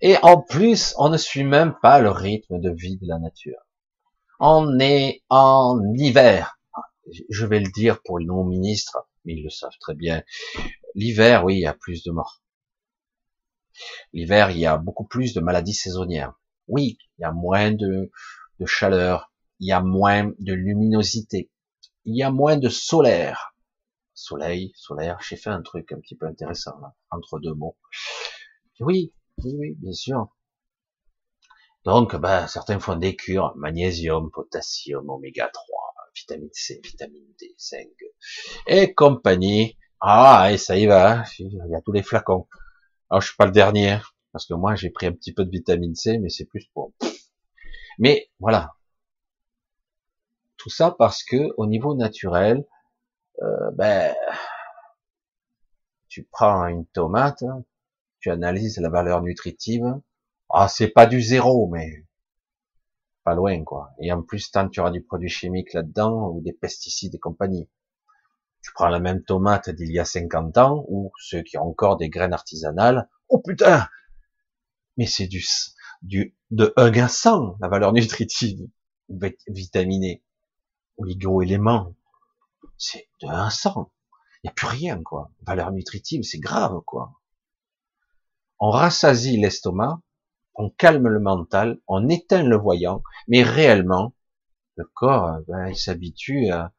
[0.00, 3.58] Et en plus, on ne suit même pas le rythme de vie de la nature.
[4.40, 6.58] On est en hiver.
[7.30, 10.22] je vais le dire pour nos ministres, mais ils le savent très bien.
[10.94, 12.42] L'hiver, oui, il y a plus de morts.
[14.12, 16.34] L'hiver, il y a beaucoup plus de maladies saisonnières.
[16.68, 18.10] Oui, il y a moins de,
[18.60, 21.50] de chaleur, il y a moins de luminosité,
[22.04, 23.54] il y a moins de solaire.
[24.14, 27.76] Soleil, solaire, j'ai fait un truc un petit peu intéressant là, entre deux mots.
[28.80, 30.28] Oui, oui, oui, bien sûr.
[31.84, 37.86] Donc, ben, certains font des cures, magnésium, potassium, oméga 3, vitamine C, vitamine D, 5,
[38.66, 39.76] et compagnie.
[40.00, 42.48] Ah, et ça y va, il y a tous les flacons.
[43.10, 43.98] Alors, je suis pas le dernier,
[44.32, 46.92] parce que moi, j'ai pris un petit peu de vitamine C, mais c'est plus pour...
[47.98, 48.74] Mais, voilà.
[50.56, 52.66] Tout ça parce que, au niveau naturel,
[53.42, 54.14] euh, ben,
[56.08, 57.44] tu prends une tomate,
[58.26, 59.84] tu analyses la valeur nutritive,
[60.50, 62.04] ah, c'est pas du zéro, mais
[63.22, 63.90] pas loin, quoi.
[64.00, 67.70] Et en plus, tant tu auras du produit chimique là-dedans, ou des pesticides et compagnie.
[68.62, 71.98] Tu prends la même tomate d'il y a 50 ans, ou ceux qui ont encore
[71.98, 73.88] des graines artisanales, oh putain!
[74.96, 75.44] Mais c'est du,
[76.02, 78.58] du, de 1 à 100, la valeur nutritive,
[79.46, 80.24] vitaminée,
[80.96, 81.94] oligo-éléments.
[82.76, 83.92] C'est de 1 à 100.
[84.42, 85.30] Il n'y a plus rien, quoi.
[85.46, 87.12] Valeur nutritive, c'est grave, quoi.
[88.58, 90.00] On rassasie l'estomac,
[90.54, 94.14] on calme le mental, on éteint le voyant, mais réellement,
[94.76, 96.72] le corps, ben, il s'habitue à...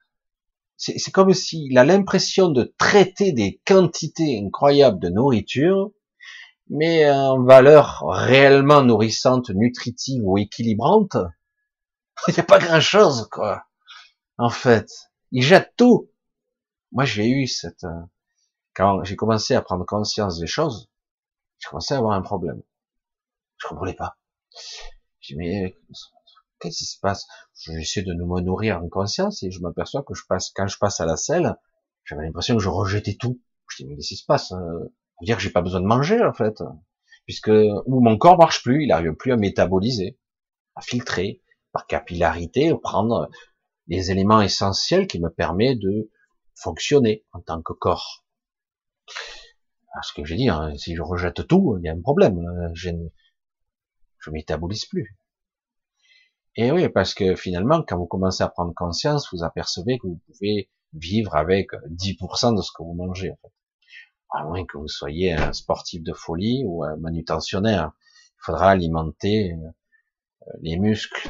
[0.80, 5.92] C'est comme s'il a l'impression de traiter des quantités incroyables de nourriture,
[6.70, 11.18] mais en valeur réellement nourrissante, nutritive ou équilibrante,
[12.28, 13.63] il n'y a pas grand-chose, quoi.
[14.38, 14.90] En fait,
[15.32, 16.12] il jette tout.
[16.92, 17.86] Moi, j'ai eu cette...
[18.76, 20.87] Quand j'ai commencé à prendre conscience des choses,
[21.60, 22.62] j'ai commencé à avoir un problème.
[23.58, 24.17] Je comprenais pas.
[25.20, 25.78] Je dis, mais
[26.60, 27.26] qu'est-ce qui se passe?
[27.56, 31.00] J'essaie de me nourrir en conscience et je m'aperçois que je passe, quand je passe
[31.00, 31.56] à la selle,
[32.06, 33.41] j'avais l'impression que je rejetais tout.
[33.70, 34.91] Je dis, mais qu'est-ce qui se passe Ça veut
[35.26, 36.63] dire que j'ai pas besoin de manger, en fait.
[37.26, 37.52] Puisque,
[37.88, 40.17] mon corps marche plus, il arrive plus à métaboliser,
[40.76, 41.41] à filtrer,
[41.74, 43.30] par capillarité, prendre
[43.88, 46.10] les éléments essentiels qui me permettent de
[46.56, 48.26] fonctionner en tant que corps.
[50.04, 52.39] Ce que j'ai dit, hein, si je rejette tout, il y a un problème.
[52.73, 52.89] Je,
[54.19, 55.17] je métabolise plus.
[56.56, 60.19] Et oui, parce que finalement, quand vous commencez à prendre conscience, vous apercevez que vous
[60.26, 63.54] pouvez vivre avec 10% de ce que vous mangez, en fait.
[64.32, 67.91] À moins que vous soyez un sportif de folie ou un manutentionnaire.
[68.36, 71.30] Il faudra alimenter euh, les muscles,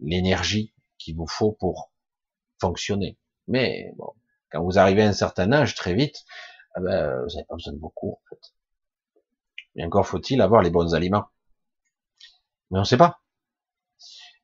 [0.00, 1.92] l'énergie qu'il vous faut pour
[2.58, 3.18] fonctionner.
[3.48, 4.12] Mais bon,
[4.50, 6.24] quand vous arrivez à un certain âge, très vite,
[6.76, 8.54] eh ben, vous n'avez pas besoin de beaucoup, en fait.
[9.74, 11.28] Mais encore faut-il avoir les bons aliments.
[12.70, 13.20] Mais on ne sait pas.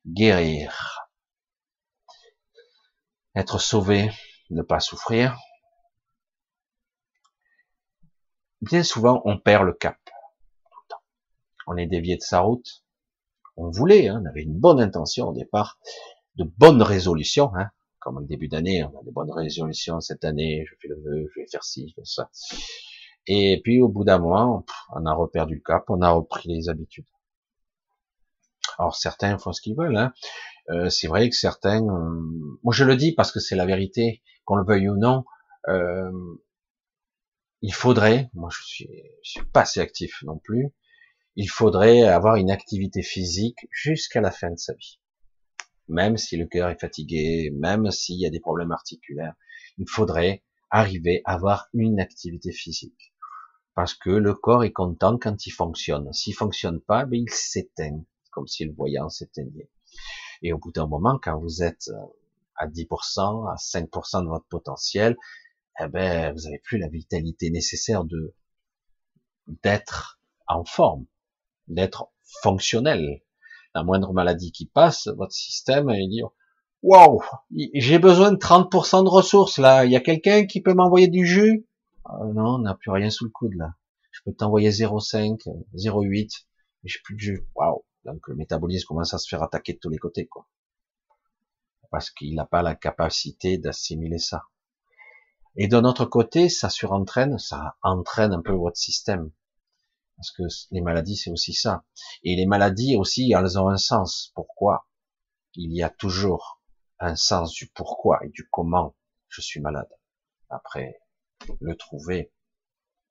[0.05, 1.09] Guérir.
[3.35, 4.11] Être sauvé,
[4.49, 5.37] ne pas souffrir.
[8.61, 9.97] Bien souvent, on perd le cap.
[11.67, 12.83] On est dévié de sa route.
[13.57, 15.79] On voulait, hein, on avait une bonne intention au départ,
[16.35, 17.69] de bonnes résolutions, hein,
[18.03, 21.29] comme au début d'année, on a des bonnes résolutions cette année, je fais le vœu,
[21.33, 22.29] je vais faire ci, je fais ça.
[23.27, 24.63] Et puis au bout d'un mois,
[24.93, 27.05] on a reperdu le cap, on a repris les habitudes.
[28.77, 29.95] Alors certains font ce qu'ils veulent.
[29.95, 30.13] Hein.
[30.69, 34.21] Euh, c'est vrai que certains, euh, moi je le dis parce que c'est la vérité,
[34.43, 35.23] qu'on le veuille ou non.
[35.69, 36.11] Euh,
[37.61, 38.89] il faudrait, moi je suis,
[39.23, 40.69] je suis pas assez actif non plus.
[41.35, 44.99] Il faudrait avoir une activité physique jusqu'à la fin de sa vie,
[45.87, 49.35] même si le cœur est fatigué, même s'il y a des problèmes articulaires.
[49.77, 53.13] Il faudrait arriver à avoir une activité physique
[53.75, 56.11] parce que le corps est content quand il fonctionne.
[56.13, 59.69] S'il fonctionne pas, ben il s'éteint comme si le voyant s'éteignait.
[60.41, 62.05] Et au bout d'un moment, quand vous êtes euh,
[62.55, 65.17] à 10%, à 5% de votre potentiel,
[65.79, 68.33] eh ben, vous n'avez plus la vitalité nécessaire de
[69.61, 71.05] d'être en forme,
[71.67, 72.09] d'être
[72.41, 73.21] fonctionnel.
[73.75, 76.21] La moindre maladie qui passe, votre système il dit
[76.83, 77.21] waouh,
[77.73, 79.85] j'ai besoin de 30% de ressources là.
[79.85, 81.65] Il y a quelqu'un qui peut m'envoyer du jus?
[82.07, 83.73] Euh, Non, on n'a plus rien sous le coude là.
[84.11, 86.45] Je peux t'envoyer 0,5, 0,8,
[86.83, 87.47] mais j'ai plus de jus.
[87.55, 87.83] Waouh.
[88.05, 90.47] Donc le métabolisme commence à se faire attaquer de tous les côtés, quoi.
[91.89, 94.43] Parce qu'il n'a pas la capacité d'assimiler ça.
[95.55, 99.31] Et d'un autre côté, ça surentraîne, ça entraîne un peu votre système.
[100.15, 101.83] Parce que les maladies, c'est aussi ça.
[102.23, 104.31] Et les maladies aussi, elles ont un sens.
[104.35, 104.87] Pourquoi?
[105.55, 106.61] Il y a toujours
[106.99, 108.95] un sens du pourquoi et du comment
[109.27, 109.89] je suis malade.
[110.49, 111.01] Après,
[111.59, 112.31] le trouver,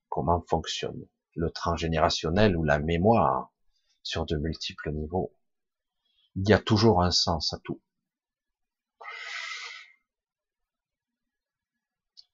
[0.09, 3.53] comment fonctionne le transgénérationnel ou la mémoire,
[4.03, 5.34] sur de multiples niveaux?
[6.36, 7.80] Il y a toujours un sens à tout.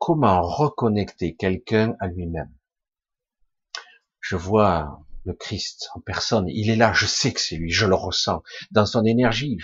[0.09, 2.58] comment reconnecter quelqu'un à lui-même?
[4.29, 7.87] Je vois le Christ en personne, il est là, je sais que c'est lui, je
[7.87, 8.43] le ressens.
[8.71, 9.57] Dans son énergie,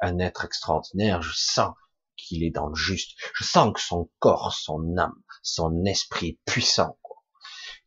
[0.00, 1.72] un être extraordinaire, je sens
[2.16, 6.38] qu'il est dans le juste, je sens que son corps, son âme, son esprit est
[6.50, 6.98] puissant.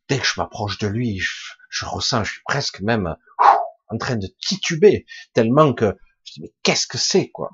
[0.08, 3.14] Dès que je m'approche de lui, je, ressens, je suis presque même
[3.88, 5.04] en train de tituber,
[5.34, 7.50] tellement que je dis mais qu'est-ce que c'est quoi?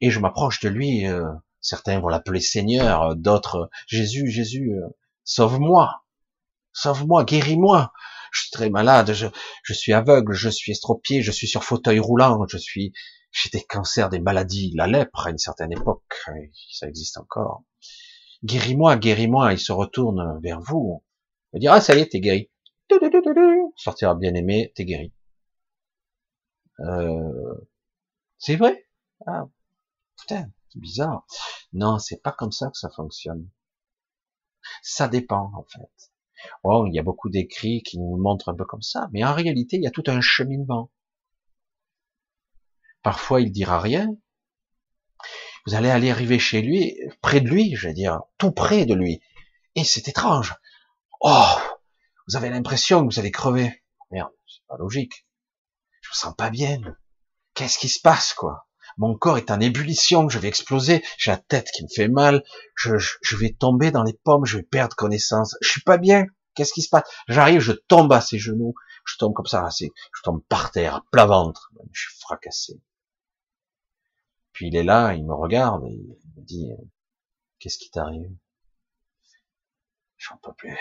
[0.00, 1.30] Et je m'approche de lui, euh,
[1.60, 4.88] certains vont l'appeler Seigneur, d'autres Jésus, Jésus, euh,
[5.22, 6.03] sauve-moi,
[6.74, 7.92] sauve-moi, guéris-moi.
[8.32, 12.44] Je suis très malade, je, suis aveugle, je suis estropié, je suis sur fauteuil roulant,
[12.48, 12.92] je suis
[13.30, 16.02] j'ai des cancers, des maladies, la lèpre à une certaine époque,
[16.72, 17.64] ça existe encore.
[18.44, 21.02] Guéris-moi, guéris-moi, il se retourne vers vous.
[21.52, 22.50] Il dire, ah, ça y est, t'es guéri.
[23.76, 25.12] Sortira bien aimé, t'es guéri.
[26.80, 27.54] Euh,
[28.38, 28.86] c'est vrai?
[29.26, 29.48] Ah,
[30.18, 31.26] putain, c'est bizarre.
[31.72, 33.48] Non, c'est pas comme ça que ça fonctionne.
[34.82, 36.13] Ça dépend, en fait.
[36.64, 39.76] Il y a beaucoup d'écrits qui nous montrent un peu comme ça, mais en réalité,
[39.76, 40.90] il y a tout un cheminement.
[43.02, 44.08] Parfois, il dira rien.
[45.66, 48.94] Vous allez aller arriver chez lui, près de lui, je veux dire, tout près de
[48.94, 49.20] lui.
[49.74, 50.54] Et c'est étrange.
[51.20, 51.56] Oh,
[52.28, 53.82] vous avez l'impression que vous allez crever.
[54.10, 55.26] Merde, c'est pas logique.
[56.02, 56.80] Je me sens pas bien.
[57.54, 58.66] Qu'est-ce qui se passe, quoi?
[58.96, 62.44] Mon corps est en ébullition, je vais exploser, j'ai la tête qui me fait mal,
[62.76, 65.56] je, je, vais tomber dans les pommes, je vais perdre connaissance.
[65.60, 66.26] Je suis pas bien.
[66.54, 67.08] Qu'est-ce qui se passe?
[67.28, 68.74] J'arrive, je tombe à ses genoux,
[69.04, 72.80] je tombe comme ça, je tombe par terre, plat ventre, je suis fracassé.
[74.52, 76.70] Puis il est là, il me regarde et il me dit,
[77.58, 78.30] qu'est-ce qui t'arrive?
[80.16, 80.78] J'en peux plus.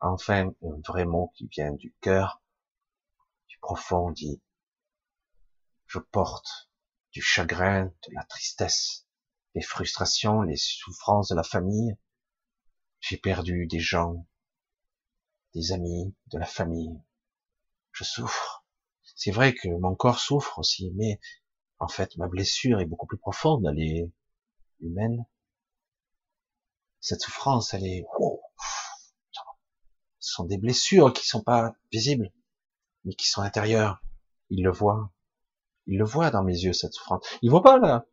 [0.00, 2.42] Enfin, un vrai mot qui vient du cœur,
[3.48, 4.42] du profond, dit,
[5.86, 6.70] je porte
[7.12, 9.06] du chagrin, de la tristesse,
[9.54, 11.96] les frustrations, les souffrances de la famille.
[13.02, 14.26] J'ai perdu des gens,
[15.54, 16.96] des amis, de la famille.
[17.90, 18.64] Je souffre.
[19.16, 21.18] C'est vrai que mon corps souffre aussi, mais
[21.80, 24.10] en fait, ma blessure est beaucoup plus profonde, elle est
[24.80, 25.26] humaine.
[27.00, 28.06] Cette souffrance, elle est,
[30.20, 32.30] ce sont des blessures qui sont pas visibles,
[33.04, 34.00] mais qui sont intérieures.
[34.48, 35.10] Il le voit.
[35.88, 37.26] Il le voit dans mes yeux, cette souffrance.
[37.42, 38.06] Il voit pas la,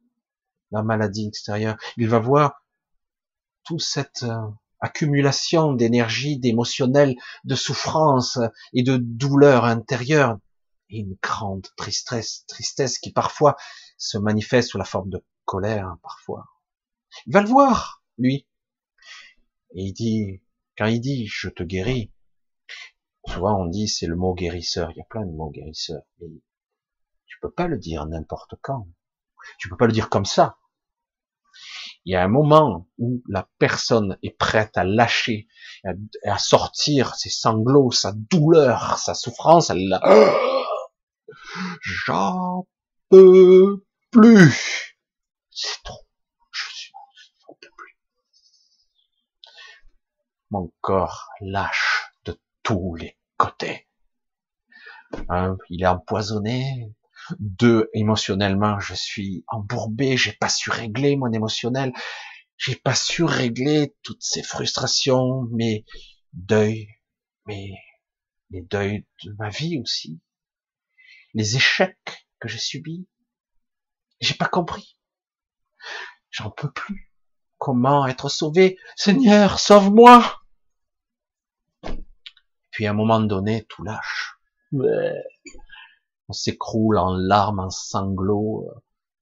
[0.71, 1.77] la maladie extérieure.
[1.95, 2.65] Il va voir
[3.63, 4.49] toute cette euh,
[4.82, 8.39] accumulation d'énergie, d'émotionnel, de souffrance
[8.73, 10.38] et de douleur intérieure
[10.89, 13.55] et une grande tristesse, tristesse qui parfois
[13.97, 16.45] se manifeste sous la forme de colère, parfois.
[17.25, 18.47] Il va le voir, lui.
[19.75, 20.41] Et il dit,
[20.77, 22.11] quand il dit je te guéris,
[23.27, 24.91] souvent on dit c'est le mot guérisseur.
[24.91, 26.03] Il y a plein de mots guérisseurs.
[27.25, 28.88] Tu peux pas le dire n'importe quand.
[29.57, 30.59] Tu peux pas le dire comme ça.
[32.10, 35.47] Il y a un moment où la personne est prête à lâcher,
[36.26, 39.70] à, sortir ses sanglots, sa douleur, sa souffrance.
[39.70, 40.01] Elle l'a
[41.84, 42.68] J'en
[43.10, 44.97] peux plus.
[45.51, 46.03] C'est trop.
[46.49, 46.91] Je suis,
[47.47, 47.95] peux plus.
[50.49, 53.88] Mon corps lâche de tous les côtés.
[55.30, 56.91] Un, il est empoisonné.
[57.39, 60.17] Deux, émotionnellement, je suis embourbé.
[60.17, 61.93] J'ai pas su régler mon émotionnel.
[62.57, 65.86] J'ai pas su régler toutes ces frustrations, mes
[66.34, 66.88] deuils,
[67.45, 67.73] mes
[68.51, 70.19] les deuils de ma vie aussi
[71.34, 73.07] les échecs que j'ai subis.
[74.19, 74.97] J'ai pas compris.
[76.32, 77.11] J'en peux plus.
[77.57, 78.77] Comment être sauvé?
[78.95, 80.41] Seigneur, sauve-moi
[82.71, 84.38] Puis à un moment donné, tout lâche.
[86.30, 88.69] On s'écroule en larmes, en sanglots,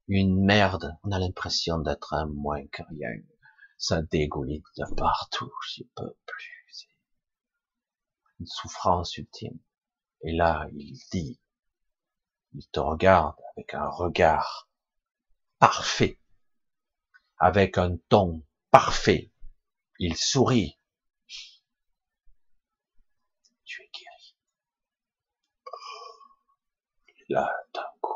[0.10, 0.98] une merde.
[1.04, 3.10] On a l'impression d'être un moins que rien.
[3.78, 5.52] Ça dégouline de partout.
[5.70, 6.90] Je peux plus.
[8.40, 9.58] Une souffrance ultime.
[10.22, 11.40] Et là, il dit,
[12.54, 14.70] il te regarde avec un regard
[15.60, 16.20] parfait,
[17.38, 19.32] avec un ton parfait.
[20.00, 20.78] Il sourit.
[23.64, 24.36] Tu es guéri.
[27.30, 28.14] Là, d'un coup,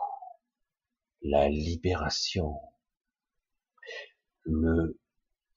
[1.21, 2.61] la libération,
[4.43, 4.99] le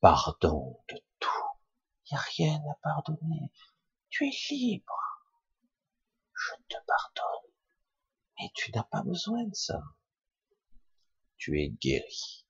[0.01, 1.31] pardon de tout.
[2.05, 3.53] Il n'y a rien à pardonner.
[4.09, 5.23] Tu es libre.
[6.35, 7.51] Je te pardonne.
[8.39, 9.81] Mais tu n'as pas besoin de ça.
[11.37, 12.45] Tu es guéri.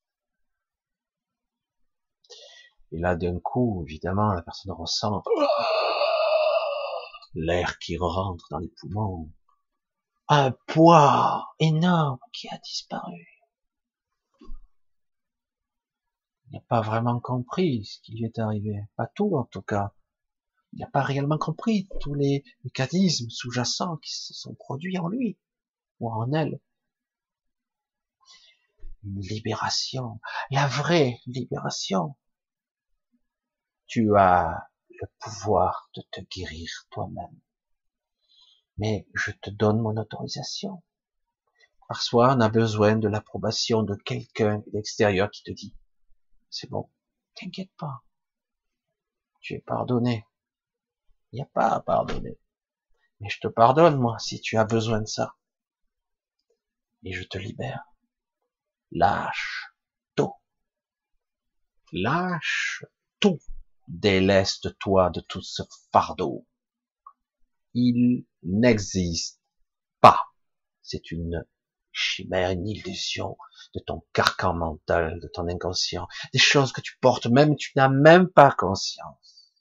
[2.93, 5.23] Et là, d'un coup, évidemment, la personne ressent
[7.35, 9.31] l'air qui rentre dans les poumons.
[10.29, 13.27] Un poids énorme qui a disparu.
[16.47, 18.75] Il n'y a pas vraiment compris ce qui lui est arrivé.
[18.97, 19.93] Pas tout, en tout cas.
[20.73, 25.39] Il n'a pas réellement compris tous les mécanismes sous-jacents qui se sont produits en lui
[26.01, 26.59] ou en elle.
[29.05, 30.21] Une libération,
[30.51, 32.17] la vraie libération.
[33.87, 37.41] Tu as le pouvoir de te guérir toi-même.
[38.77, 40.83] Mais je te donne mon autorisation.
[41.89, 45.77] Parfois, on a besoin de l'approbation de quelqu'un de l'extérieur qui te dit,
[46.51, 46.89] c'est bon,
[47.35, 48.03] t'inquiète pas,
[49.41, 50.27] tu es pardonné.
[51.31, 52.39] Il n'y a pas à pardonner.
[53.21, 55.35] Mais je te pardonne, moi, si tu as besoin de ça.
[57.03, 57.85] Et je te libère.
[58.91, 59.75] Lâche
[60.15, 60.33] tout.
[61.93, 62.85] Lâche
[63.21, 63.39] tout.
[63.89, 65.63] Déleste-toi de tout ce
[65.93, 66.47] fardeau.
[67.75, 69.41] Il n'existe
[70.01, 70.21] pas.
[70.83, 71.45] C'est une
[71.93, 73.37] chimère, une illusion
[73.75, 77.89] de ton carcan mental, de ton inconscient, des choses que tu portes même, tu n'as
[77.89, 79.53] même pas conscience.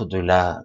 [0.00, 0.64] De la,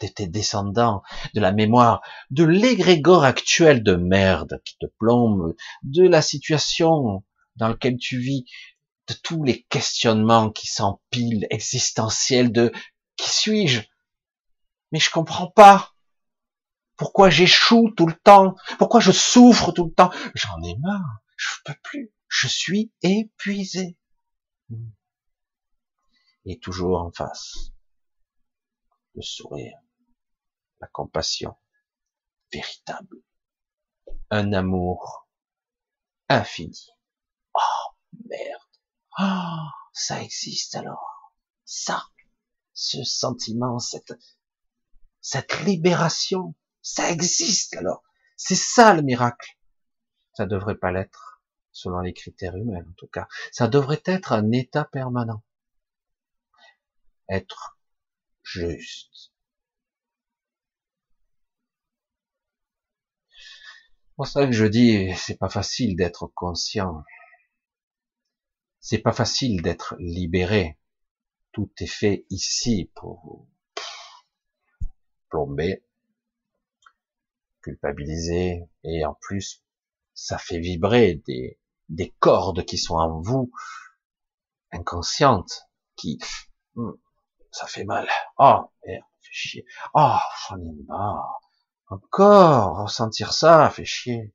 [0.00, 1.02] de tes descendants,
[1.34, 7.24] de la mémoire, de l'égrégore actuel de merde qui te plombe, de la situation
[7.56, 8.44] dans laquelle tu vis,
[9.08, 12.72] de tous les questionnements qui s'empilent, existentiels, de
[13.16, 13.82] qui suis-je?
[14.94, 15.92] Mais je comprends pas.
[16.94, 21.18] Pourquoi j'échoue tout le temps Pourquoi je souffre tout le temps J'en ai marre.
[21.36, 22.14] Je peux plus.
[22.28, 23.98] Je suis épuisé.
[26.44, 27.72] Et toujours en face,
[29.16, 29.76] le sourire,
[30.80, 31.56] la compassion
[32.52, 33.16] véritable,
[34.30, 35.28] un amour
[36.28, 36.90] infini.
[37.52, 37.94] Oh
[38.30, 38.62] merde.
[39.18, 41.32] Oh, ça existe alors.
[41.64, 42.06] Ça,
[42.74, 44.12] ce sentiment, cette,
[45.24, 48.04] cette libération, ça existe alors.
[48.36, 49.58] C'est ça le miracle.
[50.34, 53.26] Ça devrait pas l'être, selon les critères humains en tout cas.
[53.50, 55.42] Ça devrait être un état permanent.
[57.30, 57.78] Être
[58.42, 59.32] juste.
[63.30, 67.02] C'est pour ça que je dis, c'est pas facile d'être conscient.
[68.78, 70.78] C'est pas facile d'être libéré.
[71.52, 73.53] Tout est fait ici pour vous
[75.34, 75.84] plomber,
[77.60, 79.64] culpabiliser, et en plus,
[80.12, 81.58] ça fait vibrer des,
[81.88, 83.50] des cordes qui sont en vous,
[84.70, 86.20] inconscientes, qui,
[86.76, 86.92] hmm,
[87.50, 88.08] ça fait mal.
[88.38, 89.66] Oh, merde, fait chier.
[89.92, 90.18] Oh,
[90.48, 91.40] j'en ai marre.
[91.88, 94.32] Encore, ressentir ça, fait chier.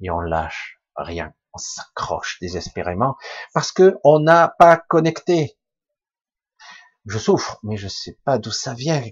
[0.00, 1.34] Et on lâche rien.
[1.52, 3.16] On s'accroche désespérément
[3.54, 5.58] parce que on n'a pas connecté.
[7.06, 9.02] Je souffre, mais je sais pas d'où ça vient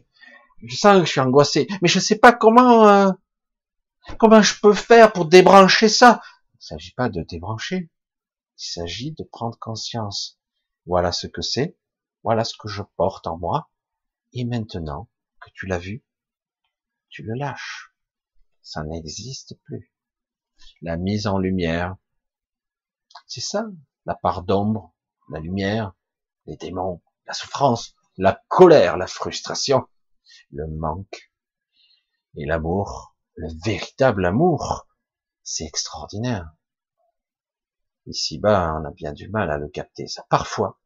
[0.62, 3.11] je sens que je suis angoissé, mais je ne sais pas comment euh,
[4.18, 6.20] comment je peux faire pour débrancher ça.
[6.54, 7.90] Il ne s'agit pas de débrancher,
[8.58, 10.38] il s'agit de prendre conscience.
[10.86, 11.78] Voilà ce que c'est,
[12.22, 13.70] voilà ce que je porte en moi,
[14.32, 15.08] et maintenant
[15.40, 16.04] que tu l'as vu,
[17.08, 17.92] tu le lâches.
[18.62, 19.92] Ça n'existe plus.
[20.82, 21.96] La mise en lumière,
[23.26, 23.66] c'est ça,
[24.04, 24.92] la part d'ombre,
[25.30, 25.94] la lumière,
[26.46, 29.86] les démons, la souffrance, la colère, la frustration
[30.53, 31.32] le manque
[32.36, 34.86] et l'amour, le véritable amour,
[35.42, 36.53] c'est extraordinaire.
[38.07, 40.24] Ici-bas, on a bien du mal à le capter, ça.
[40.28, 40.80] Parfois,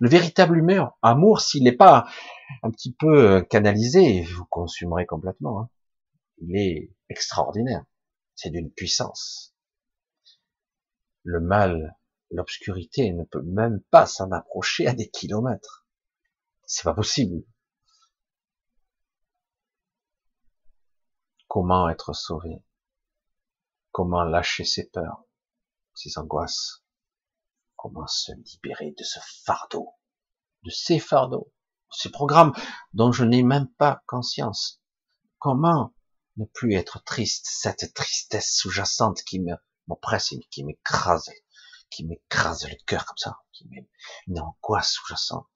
[0.00, 2.06] le véritable humeur, amour, s'il n'est pas
[2.62, 5.60] un petit peu euh, canalisé, vous consumerez complètement.
[5.60, 5.70] Hein.
[6.38, 7.84] Il est extraordinaire.
[8.34, 9.54] C'est d'une puissance.
[11.22, 11.96] Le mal,
[12.30, 15.86] l'obscurité ne peut même pas s'en approcher à des kilomètres.
[16.66, 17.44] C'est pas possible.
[21.54, 22.64] Comment être sauvé?
[23.92, 25.22] Comment lâcher ses peurs,
[25.94, 26.82] ses angoisses?
[27.76, 29.94] Comment se libérer de ce fardeau,
[30.64, 31.52] de ces fardeaux,
[31.92, 32.52] ces programmes
[32.92, 34.82] dont je n'ai même pas conscience.
[35.38, 35.94] Comment
[36.38, 39.40] ne plus être triste, cette tristesse sous-jacente qui
[39.86, 41.30] m'oppresse et qui m'écrase,
[41.88, 43.88] qui m'écrase le cœur comme ça, qui m'est
[44.26, 45.46] une angoisse sous-jacente.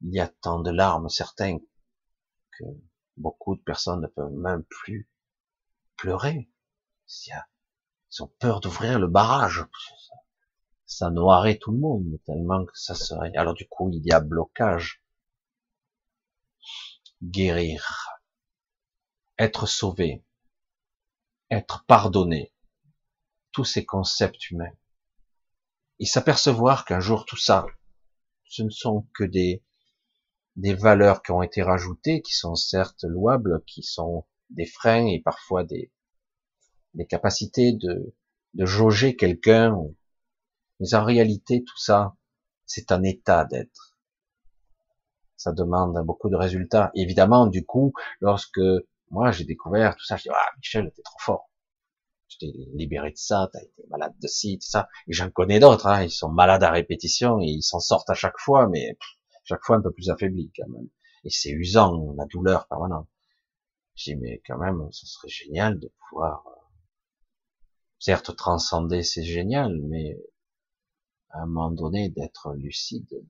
[0.00, 1.58] Il y a tant de larmes, certains,
[2.58, 2.64] que
[3.16, 5.08] beaucoup de personnes ne peuvent même plus
[5.96, 6.50] pleurer.
[7.26, 9.64] Ils ont peur d'ouvrir le barrage.
[10.86, 13.34] Ça noirait tout le monde tellement que ça serait.
[13.36, 15.02] Alors du coup, il y a blocage.
[17.22, 18.20] Guérir.
[19.38, 20.24] Être sauvé.
[21.50, 22.52] Être pardonné.
[23.52, 24.72] Tous ces concepts humains.
[26.00, 27.66] Et s'apercevoir qu'un jour tout ça,
[28.44, 29.64] ce ne sont que des,
[30.56, 35.20] des valeurs qui ont été rajoutées, qui sont certes louables, qui sont des freins et
[35.20, 35.92] parfois des,
[36.94, 38.14] des capacités de,
[38.54, 39.76] de jauger quelqu'un
[40.80, 42.14] Mais en réalité, tout ça,
[42.66, 43.98] c'est un état d'être.
[45.36, 46.90] Ça demande beaucoup de résultats.
[46.94, 48.60] évidemment, du coup, lorsque
[49.10, 51.50] moi j'ai découvert tout ça, je dis ah Michel, t'es trop fort.
[52.28, 54.88] Tu t'es libéré de ça, t'as été malade de ci, tout ça.
[55.08, 58.68] J'en connais d'autres, hein, ils sont malades à répétition ils s'en sortent à chaque fois,
[58.68, 58.96] mais
[59.44, 60.88] chaque fois un peu plus affaiblis quand même.
[61.24, 63.08] Et c'est usant, la douleur permanente.
[63.96, 66.60] Dis mais quand même, ce serait génial de pouvoir, euh,
[67.98, 70.18] certes transcender, c'est génial, mais
[71.30, 73.24] à un moment donné d'être lucide,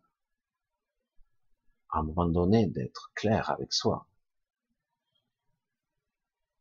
[1.90, 4.08] à un moment donné d'être clair avec soi.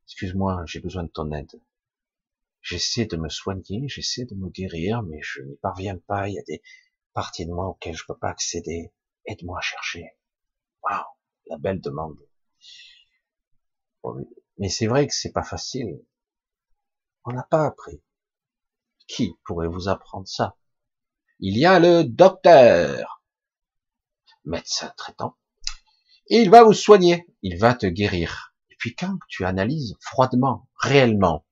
[0.06, 1.62] Excuse-moi, j'ai besoin de ton aide.
[2.62, 6.30] J'essaie de me soigner, j'essaie de me guérir, mais je n'y parviens pas.
[6.30, 6.62] Il y a des
[7.14, 8.92] parties de moi auxquelles je peux pas accéder.
[9.26, 10.18] Aide-moi à chercher.
[10.84, 11.06] Waouh,
[11.48, 12.18] la belle demande.
[14.58, 16.04] Mais c'est vrai que c'est pas facile.
[17.26, 18.02] On n'a pas appris.
[19.08, 20.58] Qui pourrait vous apprendre ça?
[21.40, 23.22] Il y a le docteur,
[24.46, 25.36] médecin traitant.
[26.28, 28.56] il va vous soigner, il va te guérir.
[28.70, 31.46] Et puis quand tu analyses froidement, réellement,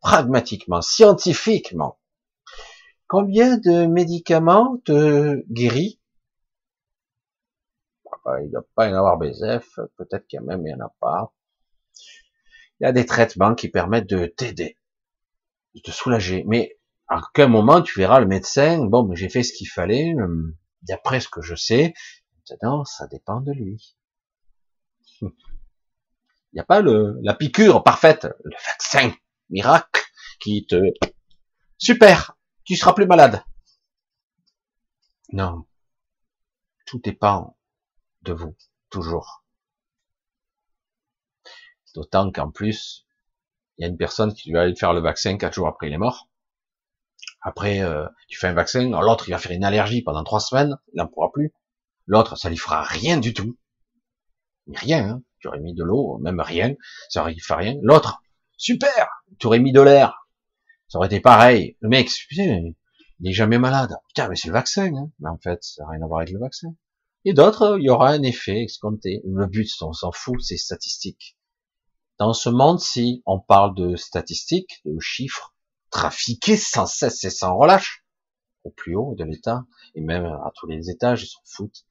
[0.00, 1.98] pragmatiquement, scientifiquement,
[3.06, 6.00] combien de médicaments te guérit?
[8.40, 10.74] Il ne doit pas y en avoir BSF, peut-être qu'il y a même, il n'y
[10.74, 11.32] en a pas.
[12.80, 14.78] Il y a des traitements qui permettent de t'aider,
[15.74, 16.44] de te soulager.
[16.46, 20.56] Mais à quel moment tu verras le médecin, bon, j'ai fait ce qu'il fallait, euh,
[20.82, 21.94] d'après ce que je sais,
[22.50, 23.96] maintenant, ça dépend de lui.
[25.20, 29.12] Il n'y a pas le, la piqûre parfaite, le vaccin
[29.50, 30.02] miracle
[30.40, 30.80] qui te,
[31.76, 33.44] super, tu seras plus malade.
[35.32, 35.66] Non.
[36.86, 37.57] Tout dépend
[38.32, 38.56] vous,
[38.90, 39.44] toujours.
[41.94, 43.06] D'autant qu'en plus,
[43.76, 45.92] il y a une personne qui lui aller faire le vaccin quatre jours après il
[45.92, 46.28] est mort.
[47.40, 50.76] Après, euh, tu fais un vaccin, l'autre il va faire une allergie pendant trois semaines,
[50.92, 51.52] il n'en pourra plus.
[52.06, 53.56] L'autre, ça lui fera rien du tout.
[54.74, 55.22] Rien, hein.
[55.38, 56.74] tu aurais mis de l'eau, même rien,
[57.08, 57.76] ça aurait fait rien.
[57.82, 58.22] L'autre,
[58.56, 59.08] super,
[59.38, 60.28] tu aurais mis de l'air,
[60.88, 61.76] ça aurait été pareil.
[61.80, 62.72] Le mec, putain,
[63.20, 63.94] il est jamais malade.
[64.08, 65.10] Putain, mais c'est le vaccin, hein.
[65.20, 66.68] Mais en fait, ça n'a rien à voir avec le vaccin.
[67.24, 69.22] Et d'autres, il y aura un effet escompté.
[69.24, 71.36] Le but, on s'en fout, c'est statistique.
[72.18, 75.54] Dans ce monde-ci, on parle de statistiques, de chiffres,
[75.90, 78.04] trafiquer sans cesse et sans relâche
[78.64, 79.64] au plus haut de l'État
[79.94, 81.86] et même à tous les étages, ils s'en foutent.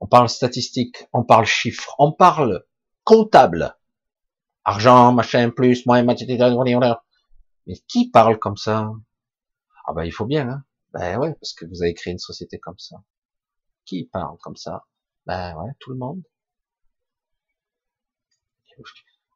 [0.00, 2.64] On parle statistique, on parle chiffres, on parle
[3.04, 3.76] comptable.
[4.64, 8.90] Argent, machin, plus, moins, mais qui parle comme ça?
[9.86, 12.58] Ah ben il faut bien, hein Ben ouais, parce que vous avez créé une société
[12.58, 12.96] comme ça.
[13.90, 14.84] Qui parle comme ça?
[15.26, 16.22] Ben ouais, tout le monde.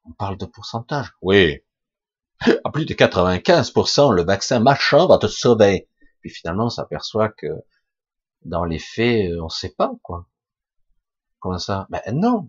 [0.04, 1.12] On parle de pourcentage.
[1.22, 1.58] Oui,
[2.64, 5.88] à plus de 95%, le vaccin machin va te sauver.
[6.20, 7.48] Puis finalement, on s'aperçoit que
[8.44, 10.28] dans les faits, on ne sait pas quoi.
[11.40, 11.88] Comment ça?
[11.90, 12.48] Ben non.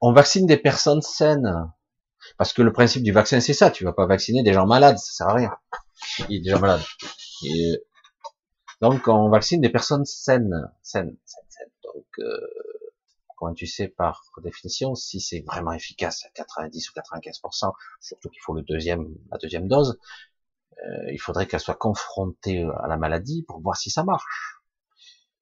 [0.00, 1.70] On vaccine des personnes saines.
[2.36, 3.70] Parce que le principe du vaccin, c'est ça.
[3.70, 5.56] Tu vas pas vacciner des gens malades, ça sert à rien.
[6.28, 6.82] Il gens malades.
[7.44, 7.80] Et
[8.80, 11.70] donc, on vaccine des personnes saines, saines, saines, saines.
[11.82, 12.40] Donc, euh,
[13.36, 18.40] Comment tu sais par définition si c'est vraiment efficace à 90 ou 95%, surtout qu'il
[18.40, 19.98] faut le deuxième, la deuxième dose,
[20.78, 24.62] euh, il faudrait qu'elle soit confrontée à la maladie pour voir si ça marche.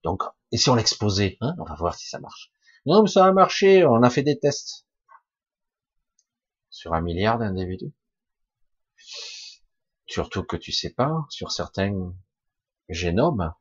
[0.02, 2.52] Donc, et si on l'exposait, hein, on va voir si ça marche.
[2.84, 4.86] Non, mais ça a marché, on a fait des tests
[6.68, 7.92] sur un milliard d'individus.
[10.06, 12.12] Surtout que tu sais pas, sur certains
[12.88, 13.52] génomes,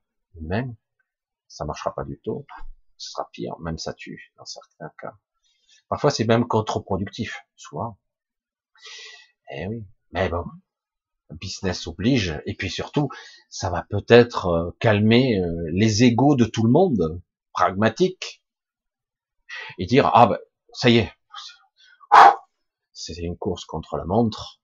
[0.42, 0.76] même,
[1.48, 2.46] ça marchera pas du tout
[3.04, 5.16] ce sera pire, même ça tue dans certains cas.
[5.90, 7.98] Parfois c'est même contre-productif, souvent.
[9.52, 10.46] Eh oui, mais bon,
[11.32, 13.10] business oblige, et puis surtout,
[13.50, 17.22] ça va peut-être euh, calmer euh, les égaux de tout le monde,
[17.52, 18.44] pragmatique,
[19.78, 20.40] et dire ah ben
[20.72, 21.12] ça y est,
[22.94, 24.62] c'est une course contre la montre,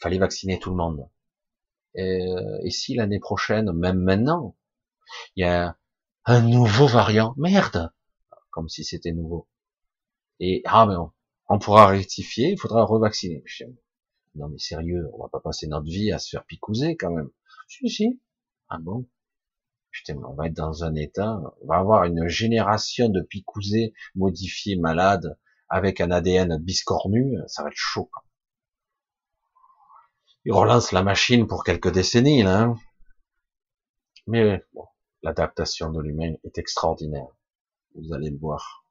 [0.00, 1.08] fallait vacciner tout le monde.
[1.94, 4.56] Et, euh, et si l'année prochaine, même maintenant,
[5.36, 5.76] il y a
[6.24, 7.34] un nouveau variant.
[7.36, 7.90] Merde!
[8.50, 9.48] Comme si c'était nouveau.
[10.40, 10.94] Et, ah, mais
[11.48, 13.42] on, pourra rectifier, il faudra revacciner.
[14.34, 17.30] Non, mais sérieux, on va pas passer notre vie à se faire picouser, quand même.
[17.66, 18.20] Si, si.
[18.68, 19.08] Ah bon?
[19.90, 24.76] Putain, on va être dans un état, on va avoir une génération de picousés modifiés
[24.76, 28.10] malades avec un ADN biscornu, ça va être chaud.
[30.48, 32.62] Il relance la machine pour quelques décennies, là.
[32.62, 32.74] Hein.
[34.26, 34.86] Mais bon,
[35.22, 37.28] L'adaptation de l'humain est extraordinaire.
[37.94, 38.86] Vous allez le voir.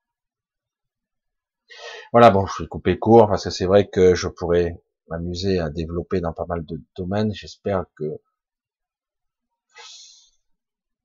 [2.12, 5.72] Voilà, bon, je vais couper court parce que c'est vrai que je pourrais m'amuser à
[5.72, 7.34] développer dans pas mal de domaines.
[7.34, 8.06] J'espère que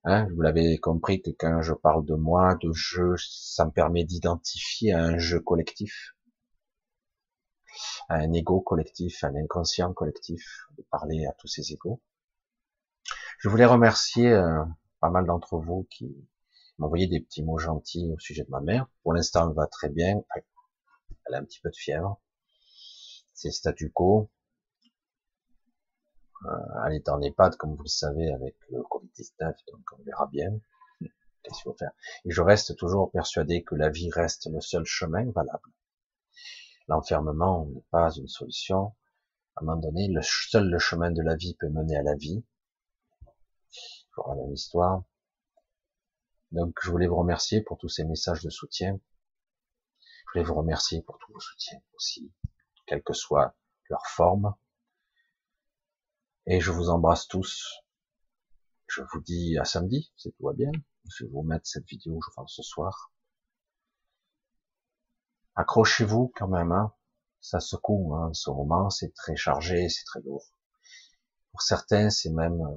[0.04, 4.04] Hein, vous l'avez compris que quand je parle de moi, de jeu, ça me permet
[4.04, 6.14] d'identifier un jeu collectif,
[8.08, 12.00] un ego collectif, un inconscient collectif, de parler à tous ces égos.
[13.38, 14.64] Je voulais remercier euh,
[15.00, 16.14] pas mal d'entre vous qui
[16.82, 18.86] envoyé des petits mots gentils au sujet de ma mère.
[19.02, 20.22] Pour l'instant, elle va très bien.
[21.26, 22.20] Elle a un petit peu de fièvre.
[23.34, 24.30] C'est statu quo.
[26.44, 26.48] Euh,
[26.86, 30.50] elle est en EHPAD, comme vous le savez, avec le Covid-19, donc on verra bien.
[31.00, 31.92] Qu'est-ce qu'il faut faire?
[32.24, 35.70] Et je reste toujours persuadé que la vie reste le seul chemin valable.
[36.88, 38.94] L'enfermement n'est pas une solution.
[39.56, 42.14] À un moment donné, le seul le chemin de la vie peut mener à la
[42.14, 42.44] vie.
[44.10, 45.04] Toujours la même histoire.
[46.50, 48.98] Donc, je voulais vous remercier pour tous ces messages de soutien.
[50.00, 52.32] Je voulais vous remercier pour tous vos soutiens aussi,
[52.86, 53.54] quelle que soit
[53.88, 54.54] leur forme.
[56.46, 57.82] Et je vous embrasse tous.
[58.88, 60.72] Je vous dis à samedi, c'est tout va bien.
[61.08, 63.11] Je vais vous mettre cette vidéo, je pense, ce soir.
[65.54, 66.92] Accrochez-vous quand même, hein.
[67.40, 68.30] Ça secoue, hein.
[68.32, 70.44] Ce roman, c'est très chargé, c'est très lourd.
[71.50, 72.76] Pour certains, c'est même euh,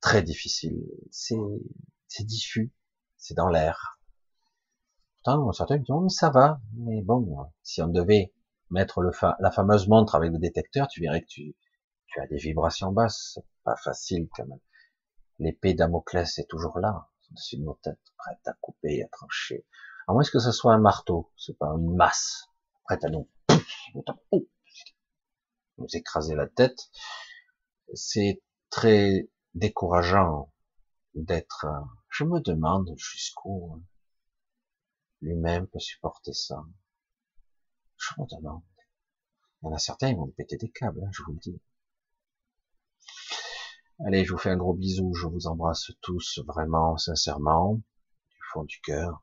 [0.00, 0.84] très difficile.
[1.10, 1.36] C'est,
[2.20, 2.72] diffus.
[3.16, 3.98] C'est dans l'air.
[5.16, 6.60] Pourtant, certains disent, ça va.
[6.74, 8.32] Mais bon, si on devait
[8.70, 11.56] mettre le la fameuse montre avec le détecteur, tu verrais que tu,
[12.06, 14.60] tu as des vibrations basses, c'est pas facile quand même.
[15.38, 19.66] L'épée Damoclès est toujours là, au-dessus de nos têtes, prête à couper, à trancher.
[20.08, 22.48] À moins que ce soit un marteau, c'est pas une masse,
[22.84, 23.28] prête à nous,
[25.76, 26.90] nous écraser la tête.
[27.92, 30.50] C'est très décourageant
[31.14, 31.66] d'être,
[32.08, 33.82] je me demande jusqu'où
[35.20, 36.64] lui-même peut supporter ça.
[37.98, 38.62] Je me demande.
[39.60, 41.60] Il y en a certains, ils vont péter des câbles, hein, je vous le dis.
[44.06, 48.64] Allez, je vous fais un gros bisou, je vous embrasse tous vraiment, sincèrement, du fond
[48.64, 49.22] du cœur.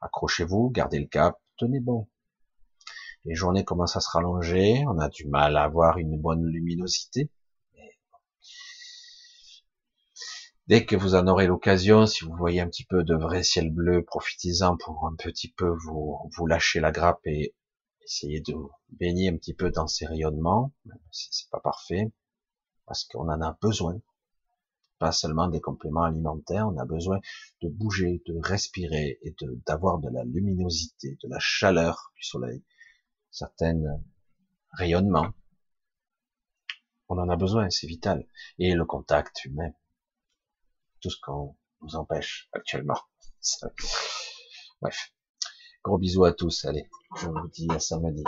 [0.00, 2.08] Accrochez-vous, gardez le cap, tenez bon.
[3.24, 7.30] Les journées commencent à se rallonger, on a du mal à avoir une bonne luminosité.
[10.66, 13.70] Dès que vous en aurez l'occasion, si vous voyez un petit peu de vrai ciel
[13.70, 17.54] bleu, profitez-en pour un petit peu vous, vous lâcher la grappe et
[18.04, 18.54] essayer de
[18.90, 22.12] baigner un petit peu dans ces rayonnements, même si c'est pas parfait
[22.88, 24.00] parce qu'on en a besoin.
[24.98, 27.20] Pas seulement des compléments alimentaires, on a besoin
[27.62, 29.34] de bouger, de respirer et
[29.66, 32.64] d'avoir de, la luminosité, de la chaleur du soleil,
[33.30, 33.80] certains
[34.72, 35.32] rayonnements.
[37.08, 38.26] On en a besoin, c'est vital.
[38.58, 39.70] Et le contact humain,
[41.00, 42.98] tout ce qu'on nous empêche actuellement.
[44.80, 45.12] Bref,
[45.82, 46.64] gros bisous à tous.
[46.64, 48.24] Allez, je vous dis à samedi.